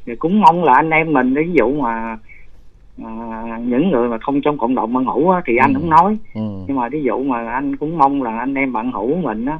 thì 0.08 0.16
cũng 0.16 0.40
mong 0.40 0.64
là 0.64 0.74
anh 0.74 0.90
em 0.90 1.12
mình 1.12 1.34
ví 1.34 1.50
dụ 1.52 1.72
mà 1.80 2.18
à, 3.04 3.58
những 3.64 3.90
người 3.90 4.08
mà 4.08 4.18
không 4.18 4.40
trong 4.40 4.58
cộng 4.58 4.74
đồng 4.74 4.92
bạn 4.92 5.04
hữu 5.04 5.30
á, 5.30 5.42
thì 5.46 5.56
anh 5.56 5.74
Ừ. 5.74 5.80
không 5.80 5.90
nói 5.90 6.16
Ừ. 6.34 6.40
nhưng 6.68 6.76
mà 6.76 6.88
ví 6.88 7.02
dụ 7.02 7.22
mà 7.24 7.50
anh 7.50 7.76
cũng 7.76 7.98
mong 7.98 8.22
là 8.22 8.38
anh 8.38 8.54
em 8.54 8.72
bạn 8.72 8.92
hữu 8.92 9.16
mình 9.16 9.46
á 9.46 9.58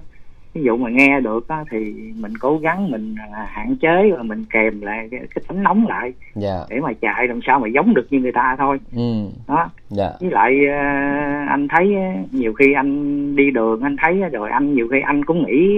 ví 0.55 0.63
dụ 0.65 0.77
mà 0.77 0.91
nghe 0.91 1.21
được 1.21 1.49
á, 1.49 1.65
thì 1.71 1.95
mình 2.17 2.33
cố 2.41 2.59
gắng 2.59 2.91
mình 2.91 3.15
à, 3.33 3.47
hạn 3.51 3.77
chế 3.81 4.11
và 4.17 4.23
mình 4.23 4.45
kèm 4.51 4.81
lại 4.81 5.09
cái, 5.11 5.21
cái 5.35 5.45
tính 5.49 5.63
nóng 5.63 5.87
lại 5.89 6.13
Dạ. 6.35 6.59
để 6.71 6.81
mà 6.81 6.93
chạy 7.01 7.27
làm 7.29 7.41
sao 7.47 7.61
mà 7.61 7.69
giống 7.69 7.95
được 7.95 8.07
như 8.11 8.21
người 8.21 8.33
ta 8.33 8.57
thôi 8.59 8.79
Ừ. 8.97 9.03
đó 9.49 9.71
Dạ. 9.91 10.11
với 10.21 10.31
lại 10.31 10.67
ờ, 10.67 10.79
anh 11.49 11.69
thấy 11.69 11.97
nhiều 12.33 12.53
khi 12.53 12.73
anh 12.73 13.37
đi 13.37 13.51
đường 13.51 13.81
anh 13.83 13.97
thấy 14.03 14.15
rồi 14.33 14.51
anh 14.51 14.75
nhiều 14.75 14.89
khi 14.91 15.01
anh 15.05 15.25
cũng 15.25 15.47
nghĩ 15.47 15.69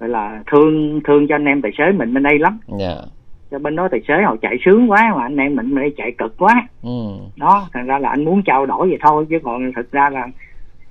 gọi 0.00 0.08
là 0.08 0.42
thương 0.52 1.00
thương 1.04 1.26
cho 1.28 1.34
anh 1.34 1.44
em 1.44 1.62
tài 1.62 1.72
xế 1.78 1.92
mình 1.92 2.14
bên 2.14 2.22
đây 2.22 2.38
lắm 2.38 2.58
Dạ. 2.78 2.94
Cho 3.50 3.58
bên 3.58 3.76
đó 3.76 3.88
tài 3.90 4.00
xế 4.08 4.14
họ 4.24 4.36
chạy 4.42 4.56
sướng 4.64 4.90
quá 4.90 5.12
mà 5.16 5.22
anh 5.22 5.36
em 5.36 5.56
mình 5.56 5.74
đây 5.74 5.92
chạy 5.96 6.12
cực 6.18 6.34
quá 6.38 6.68
Ừ. 6.82 6.90
đó 7.36 7.68
thành 7.72 7.86
ra 7.86 7.98
là 7.98 8.08
anh 8.08 8.24
muốn 8.24 8.42
trao 8.42 8.66
đổi 8.66 8.88
vậy 8.88 8.98
thôi 9.02 9.26
chứ 9.30 9.36
còn 9.44 9.72
thực 9.76 9.92
ra 9.92 10.10
là 10.10 10.26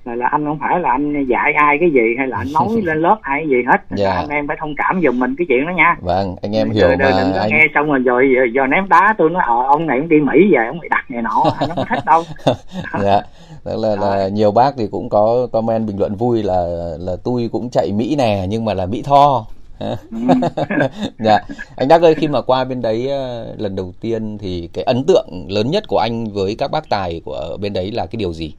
là, 0.04 0.14
là 0.14 0.26
anh 0.26 0.44
không 0.44 0.58
phải 0.60 0.80
là 0.80 0.90
anh 0.90 1.26
dạy 1.28 1.52
ai 1.52 1.76
cái 1.80 1.90
gì 1.90 2.00
hay 2.18 2.26
là 2.28 2.36
anh 2.38 2.46
nói 2.52 2.68
lên 2.84 3.02
lớp 3.02 3.18
ai 3.22 3.40
cái 3.40 3.48
gì 3.48 3.56
hết 3.72 3.96
Dạ. 3.96 4.12
anh 4.12 4.28
em 4.28 4.46
phải 4.48 4.56
thông 4.60 4.74
cảm 4.76 5.00
giùm 5.04 5.18
mình 5.18 5.34
cái 5.38 5.46
chuyện 5.48 5.66
đó 5.66 5.72
nha 5.76 5.96
Vâng, 6.00 6.36
anh 6.42 6.56
em 6.56 6.68
Rồi- 6.68 6.74
hiểu 6.74 6.86
rồi 6.88 6.96
mà 7.12 7.22
đừng 7.22 7.32
anh 7.34 7.50
nghe 7.50 7.66
xong 7.74 7.86
rồi 7.86 7.98
rồi 7.98 8.32
giờ, 8.36 8.42
giờ 8.54 8.66
ném 8.66 8.88
đá 8.88 9.14
tôi 9.18 9.30
nói 9.30 9.42
ờ 9.46 9.62
ông 9.66 9.86
này 9.86 9.98
ông 9.98 10.08
đi 10.08 10.16
mỹ 10.20 10.48
về 10.52 10.66
ông 10.66 10.78
bị 10.80 10.88
đặt 10.90 11.04
này 11.10 11.22
nọ 11.22 11.42
anh 11.60 11.68
không 11.74 11.84
thích 11.88 12.04
đâu 12.06 12.22
dạ 13.02 13.20
tức 13.64 13.76
là 13.82 13.96
là 13.96 14.28
nhiều 14.28 14.50
bác 14.52 14.70
thì 14.78 14.84
cũng 14.90 15.08
có 15.08 15.46
comment 15.52 15.86
bình 15.86 15.98
luận 15.98 16.14
vui 16.16 16.42
là 16.42 16.64
là 16.98 17.12
tôi 17.24 17.48
cũng 17.52 17.70
chạy 17.70 17.92
Mỹ 17.92 18.14
nè 18.18 18.44
nhưng 18.48 18.64
mà 18.64 18.74
là 18.74 18.86
Mỹ 18.86 19.02
tho. 19.06 19.46
dạ. 21.18 21.38
Anh 21.76 21.88
Đắc 21.88 22.02
ơi 22.02 22.14
khi 22.14 22.28
mà 22.28 22.40
qua 22.42 22.64
bên 22.64 22.82
đấy 22.82 23.08
ờ, 23.08 23.54
lần 23.58 23.76
đầu 23.76 23.92
tiên 24.00 24.38
thì 24.40 24.68
cái 24.72 24.84
ấn 24.84 25.04
tượng 25.08 25.28
lớn 25.48 25.70
nhất 25.70 25.84
của 25.88 25.98
anh 25.98 26.24
với 26.34 26.54
các 26.58 26.70
bác 26.70 26.88
tài 26.88 27.20
của 27.24 27.56
bên 27.60 27.72
đấy 27.72 27.92
là 27.92 28.06
cái 28.06 28.16
điều 28.18 28.32
gì? 28.32 28.54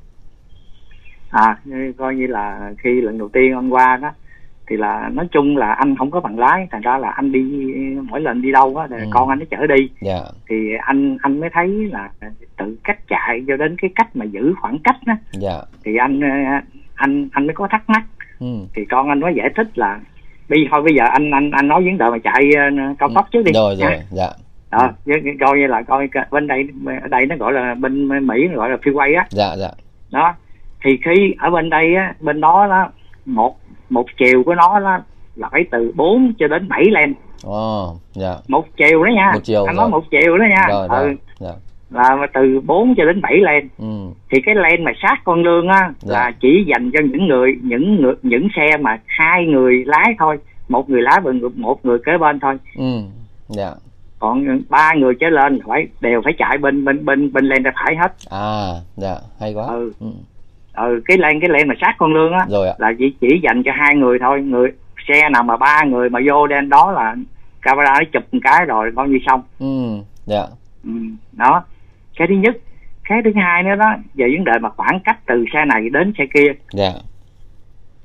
À 1.30 1.58
coi 1.98 2.16
như 2.16 2.28
là 2.28 2.72
khi 2.78 3.02
lần 3.02 3.18
đầu 3.18 3.30
tiên 3.34 3.54
anh 3.56 3.70
qua 3.70 3.98
đó 4.02 4.12
thì 4.70 4.78
là 4.78 5.10
nói 5.14 5.28
chung 5.32 5.58
là 5.58 5.74
anh 5.74 5.96
không 5.96 6.12
có 6.12 6.20
bằng 6.20 6.40
lái 6.40 6.68
thành 6.72 6.82
ra 6.82 6.98
là 6.98 7.10
anh 7.10 7.32
đi 7.32 7.42
mỗi 8.10 8.22
lần 8.22 8.42
đi 8.42 8.52
đâu 8.52 8.76
á 8.76 8.88
Ừ. 8.92 8.98
con 9.14 9.30
anh 9.30 9.40
nó 9.40 9.46
chở 9.52 9.68
đi. 9.68 9.90
Dạ. 10.02 10.20
Thì 10.50 10.56
anh 10.82 11.18
anh 11.22 11.40
mới 11.40 11.50
thấy 11.54 11.68
là 11.92 12.10
từ 12.58 12.78
cách 12.84 13.00
chạy 13.08 13.44
cho 13.48 13.58
đến 13.58 13.76
cái 13.82 13.92
cách 13.96 14.16
mà 14.16 14.26
giữ 14.26 14.54
khoảng 14.62 14.80
cách 14.84 14.98
á. 15.06 15.18
Dạ. 15.32 15.62
Thì 15.84 15.96
anh 15.96 16.22
ờ, 16.22 16.28
anh 16.96 17.30
anh 17.32 17.48
mới 17.48 17.54
có 17.54 17.68
thắc 17.72 17.90
mắc. 17.90 18.04
Ừ. 18.40 18.48
Thì 18.76 18.86
con 18.86 19.10
anh 19.10 19.20
mới 19.20 19.34
giải 19.38 19.50
thích 19.56 19.78
là 19.78 20.00
bây 20.50 20.68
thôi 20.72 20.82
bây 20.82 20.96
giờ 20.96 21.04
anh 21.12 21.32
anh 21.32 21.51
anh 21.51 21.68
nói 21.68 21.84
vấn 21.86 21.98
đề 21.98 22.06
mà 22.12 22.18
chạy 22.24 22.51
ờ, 22.58 22.63
cao 23.00 23.10
tốc 23.16 23.27
trước 23.32 23.42
đi. 23.46 23.51
Rồi 23.54 23.75
rồi 23.80 23.92
dạ. 24.10 24.30
Đó 24.72 24.89
với- 25.06 25.22
coi 25.39 25.58
như 25.58 25.68
là 25.68 25.82
coi 25.82 26.10
bên 26.32 26.48
đây 26.48 26.68
ở 27.01 27.08
đây 27.08 27.25
nó 27.25 27.36
gọi 27.39 27.54
là 27.54 27.75
bên 27.75 28.08
mỹ 28.27 28.48
nó 28.51 28.58
gọi 28.58 28.70
là 28.70 28.77
freeway 28.84 29.18
á. 29.18 29.25
Dạ 29.30 29.56
dạ. 29.60 29.70
Đó. 30.12 30.34
Thì 30.84 31.00
khi 31.06 31.36
ở 31.39 31.50
bên 31.50 31.70
đây 31.70 31.96
á 31.96 32.13
bên 32.20 32.42
đó 32.42 32.68
đó 32.70 32.89
một 33.25 33.58
một 33.89 34.06
chiều 34.18 34.44
của 34.44 34.56
nó 34.56 34.80
đó 34.80 35.00
là 35.36 35.50
phải 35.51 35.66
từ 35.72 35.92
4 35.96 36.34
cho 36.39 36.48
đến 36.48 36.70
7 36.70 36.84
lane 36.92 37.13
ồ 37.44 37.96
dạ. 38.13 38.36
Một 38.48 38.66
chiều 38.77 39.04
đó 39.04 39.10
nha. 39.16 39.32
Một 39.34 39.39
chiều, 39.44 39.66
anh 39.66 39.75
nói 39.75 39.89
một 39.89 40.04
chiều 40.12 40.38
đó 40.38 40.46
nha. 40.50 40.66
Rồi 40.70 40.88
ừ, 40.88 40.96
rồi 40.96 41.18
dạ 41.39 41.51
là 41.89 42.27
từ 42.34 42.60
4 42.65 42.96
cho 42.98 43.06
đến 43.06 43.22
7 43.22 43.38
lane 43.38 43.67
ừ. 43.77 43.86
Thì 44.32 44.41
cái 44.46 44.56
lane 44.56 44.77
mà 44.77 44.91
sát 45.01 45.22
con 45.24 45.44
lương 45.44 45.67
á 45.67 45.91
Dạ. 46.00 46.13
là 46.13 46.32
chỉ 46.41 46.63
dành 46.67 46.91
cho 46.94 47.00
những 47.12 47.27
người 47.27 47.60
những 47.62 48.01
người 48.01 48.13
những 48.22 48.48
xe 48.56 48.77
mà 48.77 48.98
hai 49.06 49.46
người 49.46 49.84
lái 49.86 50.15
thôi 50.20 50.38
một 50.70 50.89
người 50.89 51.01
lái 51.01 51.20
và 51.24 51.32
một 51.56 51.86
người 51.86 51.98
kế 52.06 52.17
bên 52.17 52.39
thôi. 52.39 52.58
Ừ. 52.77 53.00
Dạ. 53.48 53.72
Còn 54.20 54.62
ba 54.70 54.94
người 54.94 55.13
trở 55.20 55.29
lên 55.29 55.60
phải 55.67 55.88
đều 56.01 56.22
phải 56.24 56.34
chạy 56.38 56.58
bên 56.58 56.86
bên 56.86 57.06
bên 57.06 57.34
bên 57.34 57.46
lane 57.46 57.62
tay 57.63 57.74
phải 57.86 57.96
hết. 57.96 58.12
À 58.29 58.67
dạ 58.96 59.15
hay 59.39 59.53
quá. 59.53 59.65
Ừ. 59.67 59.91
ừ. 60.00 60.08
ừ 60.74 61.01
cái 61.06 61.17
lane 61.17 61.39
cái 61.41 61.50
lane 61.50 61.65
mà 61.65 61.75
sát 61.82 61.96
con 61.98 62.13
lương 62.13 62.32
á 62.34 62.46
rồi 62.50 62.67
ạ. 62.67 62.74
là 62.77 62.91
chỉ 63.00 63.13
chỉ 63.22 63.39
dành 63.44 63.63
cho 63.63 63.72
hai 63.75 63.96
người 63.96 64.20
thôi. 64.20 64.41
Người 64.41 64.72
xe 65.08 65.29
nào 65.29 65.44
mà 65.44 65.58
ba 65.58 65.84
người 65.84 66.10
mà 66.10 66.20
vô 66.27 66.48
đen 66.48 66.70
đó 66.70 66.91
là 66.91 67.15
camera 67.62 67.94
nó 67.94 68.06
chụp 68.13 68.24
một 68.32 68.39
cái 68.44 68.65
rồi 68.65 68.91
coi 68.96 69.10
như 69.10 69.17
xong. 69.27 69.41
Ừ 69.60 69.65
dạ. 70.25 70.44
Ừ. 70.84 70.91
đó 71.34 71.63
cái 72.18 72.28
thứ 72.28 72.36
nhất. 72.36 72.58
Cái 73.10 73.22
thứ 73.24 73.32
hai 73.36 73.64
nữa 73.64 73.76
đó 73.76 73.96
về 74.16 74.28
vấn 74.36 74.44
đề 74.44 74.52
mà 74.62 74.70
khoảng 74.70 75.00
cách 75.06 75.18
từ 75.26 75.46
xe 75.54 75.66
này 75.66 75.90
đến 75.90 76.14
xe 76.18 76.26
kia. 76.34 76.52
Dạ. 76.72 76.92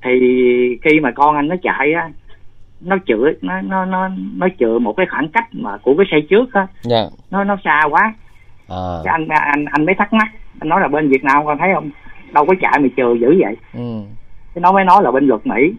Thì 0.02 0.18
khi 0.82 1.00
mà 1.00 1.10
con 1.10 1.36
anh 1.36 1.48
nó 1.48 1.56
chạy 1.62 1.92
á 1.92 2.10
nó 2.80 2.98
chữa 3.06 3.32
nó 3.42 3.60
nó 3.60 3.84
nó 3.84 4.08
nó 4.36 4.48
chữa 4.58 4.78
một 4.78 4.92
cái 4.96 5.06
khoảng 5.10 5.28
cách 5.28 5.48
mà 5.52 5.78
của 5.82 5.94
cái 5.98 6.06
xe 6.10 6.16
trước 6.30 6.52
á. 6.52 6.66
Dạ. 6.82 7.04
Nó 7.30 7.44
nó 7.44 7.56
xa 7.64 7.82
quá. 7.90 8.14
À. 8.68 8.86
Cái 9.04 9.12
anh 9.12 9.28
anh 9.28 9.64
anh 9.64 9.86
mới 9.86 9.94
thắc 9.94 10.12
mắc. 10.12 10.28
Anh 10.60 10.68
nói 10.68 10.80
là 10.80 10.88
bên 10.88 11.08
Việt 11.08 11.24
Nam 11.24 11.44
con 11.44 11.58
thấy 11.58 11.68
không? 11.74 11.90
Đâu 12.32 12.46
có 12.46 12.54
chạy 12.60 12.78
mà 12.80 12.88
chừa 12.96 13.14
dữ 13.14 13.40
vậy. 13.40 13.56
Ừ. 13.74 14.02
Nó 14.54 14.72
mới 14.72 14.84
nói 14.84 15.02
là 15.02 15.10
bên 15.10 15.26
luật 15.26 15.46
Mỹ. 15.46 15.72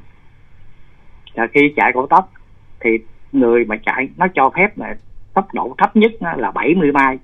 Là 1.33 1.47
khi 1.47 1.73
chạy 1.75 1.91
cao 1.93 2.07
tốc 2.07 2.31
thì 2.79 2.89
người 3.31 3.65
mà 3.65 3.75
chạy 3.85 4.09
nó 4.17 4.27
cho 4.35 4.49
phép 4.55 4.77
là 4.77 4.95
tốc 5.33 5.53
độ 5.53 5.75
thấp 5.77 5.95
nhất 5.95 6.11
là 6.37 6.51
70 6.51 6.91
mai 6.91 7.17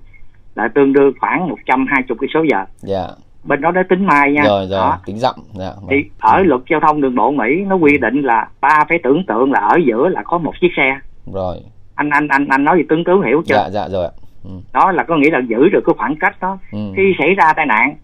là 0.54 0.68
tương 0.68 0.92
đương 0.92 1.12
khoảng 1.20 1.48
120 1.48 2.16
cây 2.20 2.28
số 2.34 2.42
giờ. 2.50 2.64
Dạ. 2.76 3.06
Bên 3.44 3.60
đó 3.60 3.70
nó 3.72 3.82
tính 3.88 4.06
mai 4.06 4.32
nha. 4.32 4.42
Rồi 4.44 4.66
rồi 4.66 4.80
Đó. 4.80 4.98
tính 5.06 5.18
dặm. 5.18 5.34
Dạ 5.52 5.72
thì 5.90 6.04
ở 6.20 6.42
luật 6.42 6.60
giao 6.70 6.80
thông 6.80 7.00
đường 7.00 7.14
bộ 7.14 7.30
Mỹ 7.30 7.64
nó 7.66 7.76
quy 7.76 7.98
định 7.98 8.22
là 8.22 8.48
ba 8.60 8.84
phải 8.88 8.98
tưởng 9.02 9.24
tượng 9.26 9.52
là 9.52 9.60
ở 9.60 9.78
giữa 9.86 10.08
là 10.08 10.22
có 10.22 10.38
một 10.38 10.52
chiếc 10.60 10.70
xe. 10.76 10.98
Rồi. 11.32 11.56
Anh 11.94 12.10
anh 12.10 12.28
anh 12.28 12.46
anh 12.48 12.64
nói 12.64 12.78
gì 12.78 12.84
tương 12.88 13.04
cứu 13.04 13.20
hiểu 13.20 13.42
chưa? 13.46 13.54
Dạ 13.54 13.68
dạ 13.70 13.88
rồi 13.88 14.04
ạ. 14.04 14.10
Ừ. 14.44 14.50
đó 14.72 14.92
là 14.92 15.02
có 15.02 15.16
nghĩa 15.16 15.30
là 15.30 15.40
giữ 15.48 15.68
được 15.68 15.80
cái 15.86 15.94
khoảng 15.98 16.16
cách 16.16 16.36
đó. 16.40 16.58
Ừ. 16.72 16.78
khi 16.96 17.02
xảy 17.18 17.34
ra 17.34 17.52
tai 17.56 17.66
nạn 17.66 17.94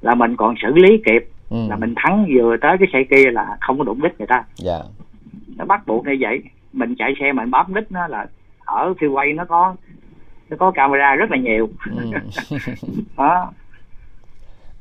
là 0.00 0.14
mình 0.14 0.36
còn 0.36 0.54
xử 0.62 0.74
lý 0.74 0.98
kịp. 1.04 1.28
Ừ. 1.50 1.56
là 1.68 1.76
mình 1.76 1.94
thắng 1.96 2.26
vừa 2.34 2.56
tới 2.60 2.76
cái 2.78 2.88
xe 2.92 2.98
kia 3.10 3.30
là 3.30 3.56
không 3.60 3.78
có 3.78 3.84
đụng 3.84 4.02
đích 4.02 4.12
người 4.18 4.26
ta. 4.26 4.44
Dạ. 4.56 4.78
Nó 5.56 5.64
bắt 5.64 5.86
buộc 5.86 6.06
như 6.06 6.16
vậy. 6.20 6.42
Mình 6.72 6.94
chạy 6.98 7.14
xe 7.20 7.32
mình 7.32 7.50
bám 7.50 7.74
đích 7.74 7.92
nó 7.92 8.06
là 8.06 8.26
ở 8.64 8.94
freeway 9.00 9.34
nó 9.34 9.44
có 9.44 9.74
nó 10.54 10.66
có 10.66 10.72
camera 10.74 11.14
rất 11.14 11.30
là 11.30 11.36
nhiều. 11.36 11.68
Ừ. 11.96 12.18
đó. 13.16 13.52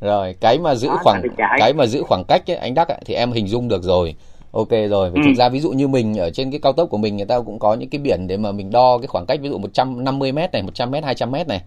Rồi 0.01 0.36
cái 0.42 0.60
mà 0.60 0.75
giữ 0.75 0.88
Đó, 0.88 1.00
khoảng 1.03 1.22
cái 1.60 1.74
mà 1.74 1.86
giữ 1.86 2.03
khoảng 2.03 2.24
cách 2.27 2.50
ấy, 2.50 2.58
anh 2.58 2.74
đắc 2.74 2.88
ấy, 2.88 2.98
thì 3.06 3.13
em 3.13 3.32
hình 3.32 3.48
dung 3.48 3.68
được 3.68 3.84
rồi. 3.84 4.15
Ok 4.51 4.70
rồi 4.89 5.12
Vì 5.12 5.20
Ừ. 5.20 5.24
thực 5.25 5.36
ra 5.36 5.50
ví 5.50 5.60
dụ 5.60 5.72
như 5.72 5.88
mình 5.88 6.18
ở 6.18 6.30
trên 6.30 6.51
cái 6.51 6.60
cao 6.60 6.74
tốc 6.74 6.89
của 6.89 6.98
mình 6.98 7.18
người 7.18 7.25
ta 7.25 7.39
cũng 7.39 7.60
có 7.60 7.74
những 7.74 7.89
cái 7.89 8.00
biển 8.00 8.27
để 8.27 8.38
mà 8.38 8.51
mình 8.51 8.72
đo 8.72 8.98
cái 8.98 9.08
khoảng 9.08 9.25
cách 9.25 9.39
ví 9.42 9.50
dụ 9.50 9.58
150 9.58 10.32
m 10.32 10.36
này 10.36 10.63
100 10.63 10.92
m 10.92 10.94
200 11.03 11.32
m 11.32 11.36
này. 11.48 11.62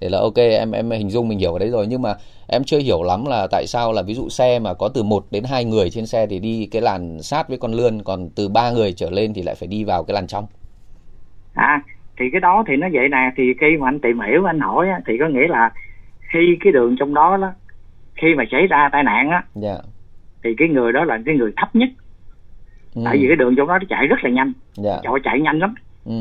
Thì 0.00 0.08
là 0.08 0.18
ok 0.18 0.36
em 0.36 0.72
em 0.72 0.90
hình 0.90 1.10
dung 1.10 1.28
mình 1.28 1.38
hiểu 1.38 1.52
ở 1.52 1.58
đấy 1.58 1.68
rồi. 1.70 1.86
Nhưng 1.86 2.02
mà 2.02 2.14
em 2.46 2.64
chưa 2.64 2.78
hiểu 2.78 3.02
lắm 3.02 3.26
là 3.26 3.46
tại 3.50 3.66
sao 3.66 3.92
là 3.92 4.02
ví 4.02 4.14
dụ 4.14 4.28
xe 4.28 4.58
mà 4.58 4.74
có 4.74 4.88
từ 4.88 5.02
1 5.02 5.26
đến 5.30 5.44
2 5.44 5.64
người 5.64 5.90
trên 5.90 6.06
xe 6.06 6.26
thì 6.26 6.38
đi 6.38 6.68
cái 6.70 6.82
làn 6.82 7.22
sát 7.22 7.48
với 7.48 7.58
con 7.58 7.72
lươn 7.72 8.02
còn 8.02 8.28
từ 8.34 8.48
ba 8.48 8.70
người 8.70 8.92
trở 8.92 9.10
lên 9.10 9.34
thì 9.34 9.42
lại 9.42 9.54
phải 9.54 9.68
đi 9.68 9.84
vào 9.84 10.04
cái 10.04 10.14
làn 10.14 10.26
trong. 10.26 10.46
À 11.54 11.82
thì 12.18 12.24
cái 12.32 12.40
đó 12.40 12.64
thì 12.66 12.76
nó 12.76 12.88
vậy 12.92 13.08
nè 13.08 13.32
thì 13.36 13.54
khi 13.60 13.76
mà 13.80 13.88
anh 13.88 14.00
tìm 14.00 14.20
hiểu 14.20 14.44
anh 14.44 14.60
hỏi 14.60 14.88
á, 14.88 15.00
thì 15.06 15.18
có 15.18 15.28
nghĩa 15.28 15.48
là 15.48 15.70
khi 16.32 16.56
cái 16.60 16.72
đường 16.72 16.96
trong 16.98 17.14
đó 17.14 17.36
đó 17.36 17.52
khi 18.16 18.34
mà 18.34 18.44
xảy 18.50 18.66
ra 18.66 18.88
tai 18.92 19.02
nạn 19.02 19.30
á 19.30 19.42
dạ. 19.54 19.76
thì 20.44 20.54
cái 20.58 20.68
người 20.68 20.92
đó 20.92 21.04
là 21.04 21.18
cái 21.26 21.36
người 21.36 21.52
thấp 21.56 21.76
nhất. 21.76 21.88
Ừ. 22.94 23.02
tại 23.04 23.16
vì 23.18 23.26
cái 23.26 23.36
đường 23.36 23.56
trong 23.56 23.68
đó 23.68 23.78
nó 23.78 23.84
chạy 23.88 24.06
rất 24.06 24.16
là 24.22 24.30
nhanh. 24.30 24.52
Dạ. 24.74 24.96
Trời 25.02 25.12
chạy 25.24 25.40
nhanh 25.40 25.58
lắm. 25.58 25.74
Ừ. 26.04 26.12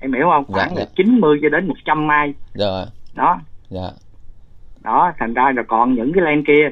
em 0.00 0.12
hiểu 0.12 0.26
không? 0.30 0.44
Dạ, 0.48 0.54
khoảng 0.54 0.74
dạ. 0.76 0.80
là 0.80 0.86
90 0.96 1.38
cho 1.42 1.48
đến 1.48 1.68
100 1.68 2.06
mai. 2.06 2.34
Rồi 2.54 2.84
đó. 3.14 3.40
Dạ. 3.68 3.90
Đó 4.82 5.12
thành 5.18 5.34
ra 5.34 5.52
là 5.56 5.62
còn 5.68 5.94
những 5.94 6.12
cái 6.12 6.24
lane 6.24 6.42
kia 6.46 6.70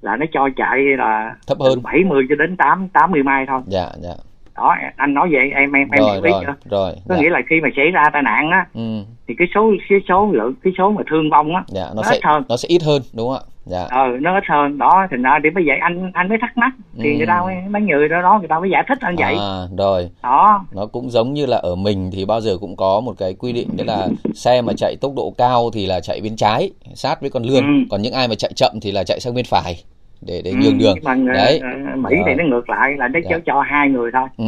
là 0.00 0.16
nó 0.16 0.26
cho 0.32 0.48
chạy 0.56 0.78
là 0.98 1.36
thấp 1.46 1.58
hơn. 1.60 1.82
70 1.82 2.26
cho 2.28 2.34
đến 2.34 2.56
8 2.56 2.88
80 2.88 3.22
mai 3.22 3.44
thôi. 3.48 3.60
Dạ 3.66 3.88
dạ 4.02 4.14
đó 4.56 4.74
anh 4.96 5.14
nói 5.14 5.28
vậy 5.32 5.50
em 5.54 5.72
em 5.72 5.88
em 5.90 6.02
rồi 6.04 6.20
biết 6.20 6.30
rồi 6.30 6.44
chưa 6.46 6.54
rồi 6.70 6.92
có 7.08 7.14
dạ. 7.14 7.20
nghĩa 7.22 7.30
là 7.30 7.40
khi 7.50 7.60
mà 7.62 7.68
xảy 7.76 7.90
ra 7.90 8.02
tai 8.12 8.22
nạn 8.22 8.50
á 8.50 8.66
ừ. 8.74 9.02
thì 9.28 9.34
cái 9.38 9.48
số 9.54 9.70
cái 9.88 9.98
số 10.08 10.30
lượng 10.32 10.54
cái 10.64 10.72
số 10.78 10.90
mà 10.90 11.02
thương 11.10 11.30
vong 11.30 11.54
á 11.56 11.62
dạ 11.68 11.84
nó 11.94 11.94
Nó 11.94 12.02
sẽ 12.02 12.14
ít 12.16 12.24
hơn. 12.24 12.42
nó 12.48 12.56
sẽ 12.56 12.66
ít 12.68 12.82
hơn 12.82 13.02
đúng 13.14 13.28
không 13.28 13.36
ạ 13.36 13.42
dạ 13.66 13.84
ờ 13.90 14.06
nó 14.20 14.34
ít 14.38 14.44
hơn 14.48 14.78
đó 14.78 15.06
thành 15.10 15.22
ra 15.22 15.38
thì 15.44 15.50
bởi 15.54 15.64
vậy 15.66 15.76
anh 15.80 16.10
anh 16.14 16.28
mới 16.28 16.38
thắc 16.40 16.56
mắc 16.56 16.70
thì 17.02 17.12
Ừ. 17.12 17.16
người 17.16 17.26
ta 17.26 17.40
mới 17.42 17.54
mấy 17.70 17.82
người 17.82 18.08
đó 18.08 18.22
đó 18.22 18.38
người 18.38 18.48
ta 18.48 18.60
mới 18.60 18.70
giải 18.70 18.84
thích 18.88 18.98
anh 19.00 19.16
vậy 19.16 19.34
à, 19.40 19.66
rồi 19.78 20.10
đó 20.22 20.64
nó 20.72 20.86
cũng 20.86 21.10
giống 21.10 21.34
như 21.34 21.46
là 21.46 21.56
ở 21.56 21.74
mình 21.74 22.10
thì 22.12 22.24
bao 22.24 22.40
giờ 22.40 22.56
cũng 22.60 22.76
có 22.76 23.00
một 23.00 23.14
cái 23.18 23.34
quy 23.38 23.52
định 23.52 23.68
đấy 23.76 23.86
là 23.86 24.08
xe 24.34 24.62
mà 24.62 24.72
chạy 24.76 24.96
tốc 25.00 25.12
độ 25.16 25.32
cao 25.38 25.70
thì 25.72 25.86
là 25.86 26.00
chạy 26.00 26.20
bên 26.20 26.36
trái 26.36 26.70
sát 26.94 27.20
với 27.20 27.30
con 27.30 27.42
lươn 27.42 27.64
Ừ. 27.64 27.86
còn 27.90 28.02
những 28.02 28.12
ai 28.12 28.28
mà 28.28 28.34
chạy 28.34 28.52
chậm 28.56 28.72
thì 28.82 28.92
là 28.92 29.04
chạy 29.04 29.20
sang 29.20 29.34
bên 29.34 29.44
phải 29.44 29.74
để 30.20 30.42
để 30.44 30.50
Ừ, 30.50 30.56
nhường 30.56 30.78
đường 30.78 30.94
nhưng 30.94 31.04
mà 31.04 31.32
ờ, 31.32 31.34
đấy 31.34 31.60
ờ, 31.62 31.96
mỹ 31.96 32.10
thì 32.12 32.22
Rồi. 32.24 32.34
nó 32.34 32.44
ngược 32.44 32.70
lại 32.70 32.92
là 32.98 33.08
nó 33.08 33.20
Dạ. 33.24 33.30
cho 33.30 33.38
cho 33.46 33.60
hai 33.60 33.88
người 33.88 34.10
thôi 34.12 34.28
ừ 34.36 34.44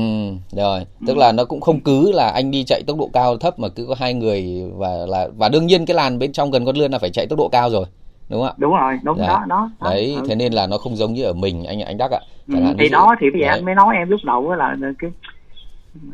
rồi 0.53 0.81
tức 1.07 1.17
là 1.17 1.33
nó 1.33 1.45
cũng 1.45 1.61
không 1.61 1.81
cứ 1.81 2.13
là 2.13 2.29
anh 2.35 2.51
đi 2.51 2.65
chạy 2.67 2.83
tốc 2.87 2.99
độ 2.99 3.11
cao 3.13 3.37
thấp 3.37 3.59
mà 3.59 3.69
cứ 3.69 3.87
có 3.89 3.95
hai 3.99 4.15
người 4.15 4.63
và 4.77 4.89
là 5.09 5.29
và 5.37 5.49
đương 5.49 5.67
nhiên 5.67 5.87
cái 5.87 5.95
làn 5.95 6.19
bên 6.19 6.33
trong 6.33 6.51
gần 6.51 6.65
con 6.65 6.77
lươn 6.77 6.91
là 6.93 6.99
phải 6.99 7.11
chạy 7.11 7.27
tốc 7.27 7.39
độ 7.39 7.49
cao 7.53 7.71
rồi 7.71 7.85
đúng 8.29 8.41
không 8.41 8.49
ạ 8.49 8.55
đúng 8.59 8.73
rồi 8.75 8.99
đúng 9.03 9.19
Dạ. 9.19 9.27
đó 9.27 9.45
đó, 9.49 9.71
đấy 9.81 10.15
Ừ. 10.17 10.23
thế 10.29 10.35
nên 10.35 10.53
là 10.53 10.67
nó 10.67 10.79
không 10.79 10.97
giống 10.97 11.13
như 11.13 11.25
ở 11.25 11.33
mình 11.33 11.65
anh 11.65 11.81
anh 11.81 11.97
đắc 11.99 12.11
ạ 12.11 12.21
Ừ, 12.49 12.55
Chẳng 12.55 12.77
thì 12.79 12.89
đó 12.89 13.15
thì 13.21 13.31
bây 13.31 13.41
giờ 13.41 13.47
đấy. 13.47 13.57
anh 13.57 13.65
mới 13.65 13.75
nói 13.75 13.97
em 13.97 14.09
lúc 14.11 14.21
đầu 14.25 14.55
là 14.55 14.77
cái 14.99 15.11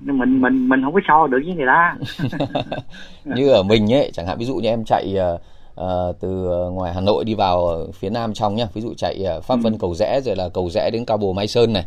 mình 0.02 0.40
mình 0.40 0.68
mình 0.68 0.82
không 0.84 0.94
có 0.94 1.00
so 1.08 1.26
được 1.26 1.38
với 1.46 1.54
người 1.54 1.66
ta 1.66 1.96
như 3.24 3.48
ở 3.50 3.62
mình 3.62 3.92
ấy 3.92 4.10
chẳng 4.14 4.26
hạn 4.26 4.38
ví 4.38 4.44
dụ 4.44 4.54
như 4.56 4.68
em 4.68 4.84
chạy 4.84 5.14
ờ, 5.16 5.38
ờ, 5.74 6.12
từ 6.20 6.28
ngoài 6.70 6.92
Hà 6.94 7.00
Nội 7.00 7.24
đi 7.24 7.34
vào 7.34 7.66
ờ, 7.66 7.86
phía 7.92 8.10
nam 8.10 8.34
trong 8.34 8.56
nhá 8.56 8.66
ví 8.74 8.80
dụ 8.82 8.94
chạy 8.94 9.22
ờ, 9.24 9.40
Pháp 9.40 9.56
Vân 9.62 9.78
Cầu 9.78 9.94
Rẽ 9.94 10.20
rồi 10.24 10.36
là 10.36 10.48
Cầu 10.48 10.70
Rẽ 10.70 10.90
đến 10.92 11.04
Cao 11.04 11.16
Bồ 11.16 11.32
Mai 11.32 11.46
Sơn 11.48 11.72
này 11.72 11.84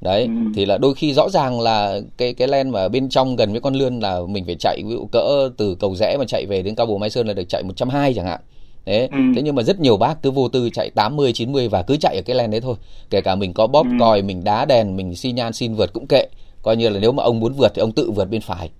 đấy 0.00 0.22
Ừ. 0.24 0.30
thì 0.54 0.64
là 0.66 0.78
đôi 0.78 0.94
khi 0.94 1.12
rõ 1.14 1.28
ràng 1.28 1.60
là 1.60 2.00
cái 2.16 2.34
cái 2.34 2.48
len 2.48 2.70
mà 2.70 2.88
bên 2.88 3.08
trong 3.08 3.36
gần 3.36 3.52
với 3.52 3.60
con 3.60 3.74
lươn 3.74 4.00
là 4.00 4.20
mình 4.28 4.44
phải 4.46 4.54
chạy 4.58 4.82
ví 4.86 4.90
dụ 4.94 5.06
cỡ 5.12 5.48
từ 5.56 5.74
cầu 5.74 5.94
rẽ 5.96 6.16
mà 6.18 6.24
chạy 6.28 6.46
về 6.46 6.62
đến 6.62 6.74
cao 6.74 6.86
bồ 6.86 6.98
mai 6.98 7.10
sơn 7.10 7.26
là 7.26 7.32
được 7.34 7.48
chạy 7.48 7.62
120 7.62 8.12
chẳng 8.16 8.26
hạn 8.26 8.40
đấy 8.86 9.08
Ừ. 9.12 9.18
thế 9.34 9.42
nhưng 9.42 9.54
mà 9.54 9.62
rất 9.62 9.80
nhiều 9.80 9.96
bác 9.96 10.22
cứ 10.22 10.30
vô 10.30 10.48
tư 10.48 10.70
chạy 10.72 10.90
80 10.94 11.32
90 11.32 11.68
và 11.68 11.82
cứ 11.82 11.96
chạy 11.96 12.16
ở 12.16 12.22
cái 12.26 12.36
len 12.36 12.50
đấy 12.50 12.60
thôi 12.60 12.74
kể 13.10 13.20
cả 13.20 13.34
mình 13.34 13.52
có 13.52 13.66
bóp 13.66 13.86
Ừ. 13.86 13.96
còi 14.00 14.22
mình 14.22 14.44
đá 14.44 14.64
đèn 14.64 14.96
mình 14.96 15.14
xi 15.16 15.32
nhan 15.32 15.52
xin 15.52 15.74
vượt 15.74 15.92
cũng 15.92 16.06
kệ 16.06 16.26
coi 16.62 16.76
như 16.76 16.88
là 16.88 17.00
nếu 17.00 17.12
mà 17.12 17.22
ông 17.22 17.40
muốn 17.40 17.52
vượt 17.52 17.72
thì 17.74 17.80
ông 17.80 17.92
tự 17.92 18.10
vượt 18.10 18.24
bên 18.30 18.40
phải 18.40 18.70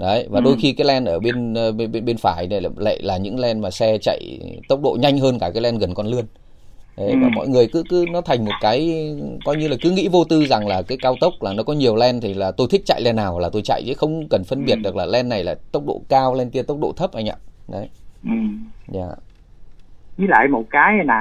đấy 0.00 0.26
và 0.30 0.40
Ừ. 0.40 0.44
đôi 0.44 0.56
khi 0.56 0.72
cái 0.72 0.86
len 0.86 1.04
ở 1.04 1.20
bên 1.20 1.54
ờ, 1.54 1.72
bên 1.72 1.92
bên, 1.92 2.04
bên 2.04 2.16
phải 2.16 2.46
này 2.48 2.60
lại 2.76 2.98
là 3.02 3.16
những 3.16 3.38
len 3.40 3.60
mà 3.60 3.70
xe 3.70 3.98
chạy 3.98 4.40
tốc 4.68 4.80
độ 4.82 4.96
nhanh 5.00 5.18
hơn 5.18 5.38
cả 5.40 5.50
cái 5.54 5.62
len 5.62 5.78
gần 5.78 5.94
con 5.94 6.06
lươn 6.06 6.24
Đấy, 6.96 7.16
và 7.20 7.28
Ừ. 7.28 7.32
mọi 7.34 7.48
người 7.48 7.66
cứ 7.72 7.82
cứ 7.82 8.06
nó 8.10 8.20
thành 8.20 8.44
một 8.44 8.60
cái 8.60 9.08
coi 9.44 9.56
như 9.56 9.68
là 9.68 9.76
cứ 9.82 9.90
nghĩ 9.90 10.08
vô 10.12 10.24
tư 10.24 10.46
rằng 10.46 10.66
là 10.68 10.82
cái 10.82 10.98
cao 10.98 11.16
tốc 11.16 11.42
là 11.42 11.52
nó 11.52 11.62
có 11.62 11.72
nhiều 11.72 11.96
len 11.96 12.20
thì 12.20 12.34
là 12.34 12.52
tôi 12.52 12.66
thích 12.70 12.82
chạy 12.86 13.00
len 13.02 13.16
nào 13.16 13.38
là 13.38 13.50
tôi 13.52 13.62
chạy 13.64 13.82
chứ 13.86 13.94
không 13.94 14.28
cần 14.28 14.44
phân 14.44 14.64
biệt 14.64 14.74
Ừ. 14.74 14.80
được 14.82 14.96
là 14.96 15.06
len 15.06 15.28
này 15.28 15.44
là 15.44 15.54
tốc 15.72 15.82
độ 15.86 16.02
cao 16.08 16.34
len 16.34 16.50
kia 16.50 16.62
tốc 16.62 16.78
độ 16.80 16.92
thấp 16.96 17.12
anh 17.12 17.28
ạ 17.28 17.36
đấy 17.68 17.88
ừ. 18.24 18.30
dạ 18.88 19.06
với 20.18 20.28
lại 20.28 20.48
một 20.48 20.64
cái 20.70 20.92
nè 21.08 21.14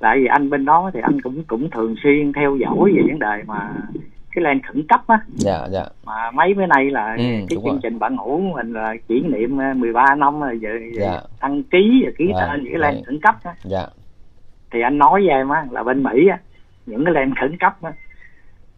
tại 0.00 0.16
vì 0.20 0.26
anh 0.26 0.50
bên 0.50 0.64
đó 0.64 0.90
thì 0.94 1.00
anh 1.02 1.20
cũng 1.20 1.44
cũng 1.44 1.70
thường 1.70 1.94
xuyên 2.02 2.32
theo 2.32 2.56
dõi 2.56 2.92
về 2.96 3.02
vấn 3.08 3.18
đề 3.18 3.42
mà 3.46 3.74
cái 4.34 4.44
lên 4.44 4.60
khẩn 4.62 4.86
cấp 4.88 5.00
á. 5.06 5.20
Dạ 5.34 5.66
dạ. 5.70 5.84
Mà 6.06 6.30
mấy 6.30 6.54
bữa 6.54 6.66
nay 6.66 6.90
là 6.90 7.12
Ừ, 7.18 7.22
cái 7.22 7.46
chương 7.50 7.64
rồi. 7.64 7.78
trình 7.82 7.98
bạn 7.98 8.16
ngủ 8.16 8.38
mình 8.54 8.72
là 8.72 8.94
kỷ 9.08 9.20
niệm 9.20 9.58
ờ, 9.58 9.74
13 9.74 10.14
năm 10.14 10.40
rồi 10.40 10.58
giờ, 10.60 10.68
giờ 10.92 11.00
Dạ. 11.04 11.20
đăng 11.42 11.62
ký 11.62 12.02
và 12.04 12.10
ký 12.18 12.32
Dạ, 12.34 12.46
tên 12.46 12.62
những 12.64 12.72
cái 12.72 12.82
đấy. 12.82 12.92
lên 12.94 13.04
khẩn 13.04 13.20
cấp 13.20 13.34
á. 13.44 13.54
Dạ. 13.64 13.86
Thì 14.70 14.80
anh 14.80 14.98
nói 14.98 15.20
với 15.20 15.28
em 15.30 15.48
á 15.48 15.64
là 15.70 15.82
bên 15.82 16.02
Mỹ 16.02 16.28
á 16.30 16.38
những 16.86 17.04
cái 17.04 17.14
lên 17.14 17.34
khẩn 17.40 17.56
cấp 17.56 17.76
á 17.82 17.92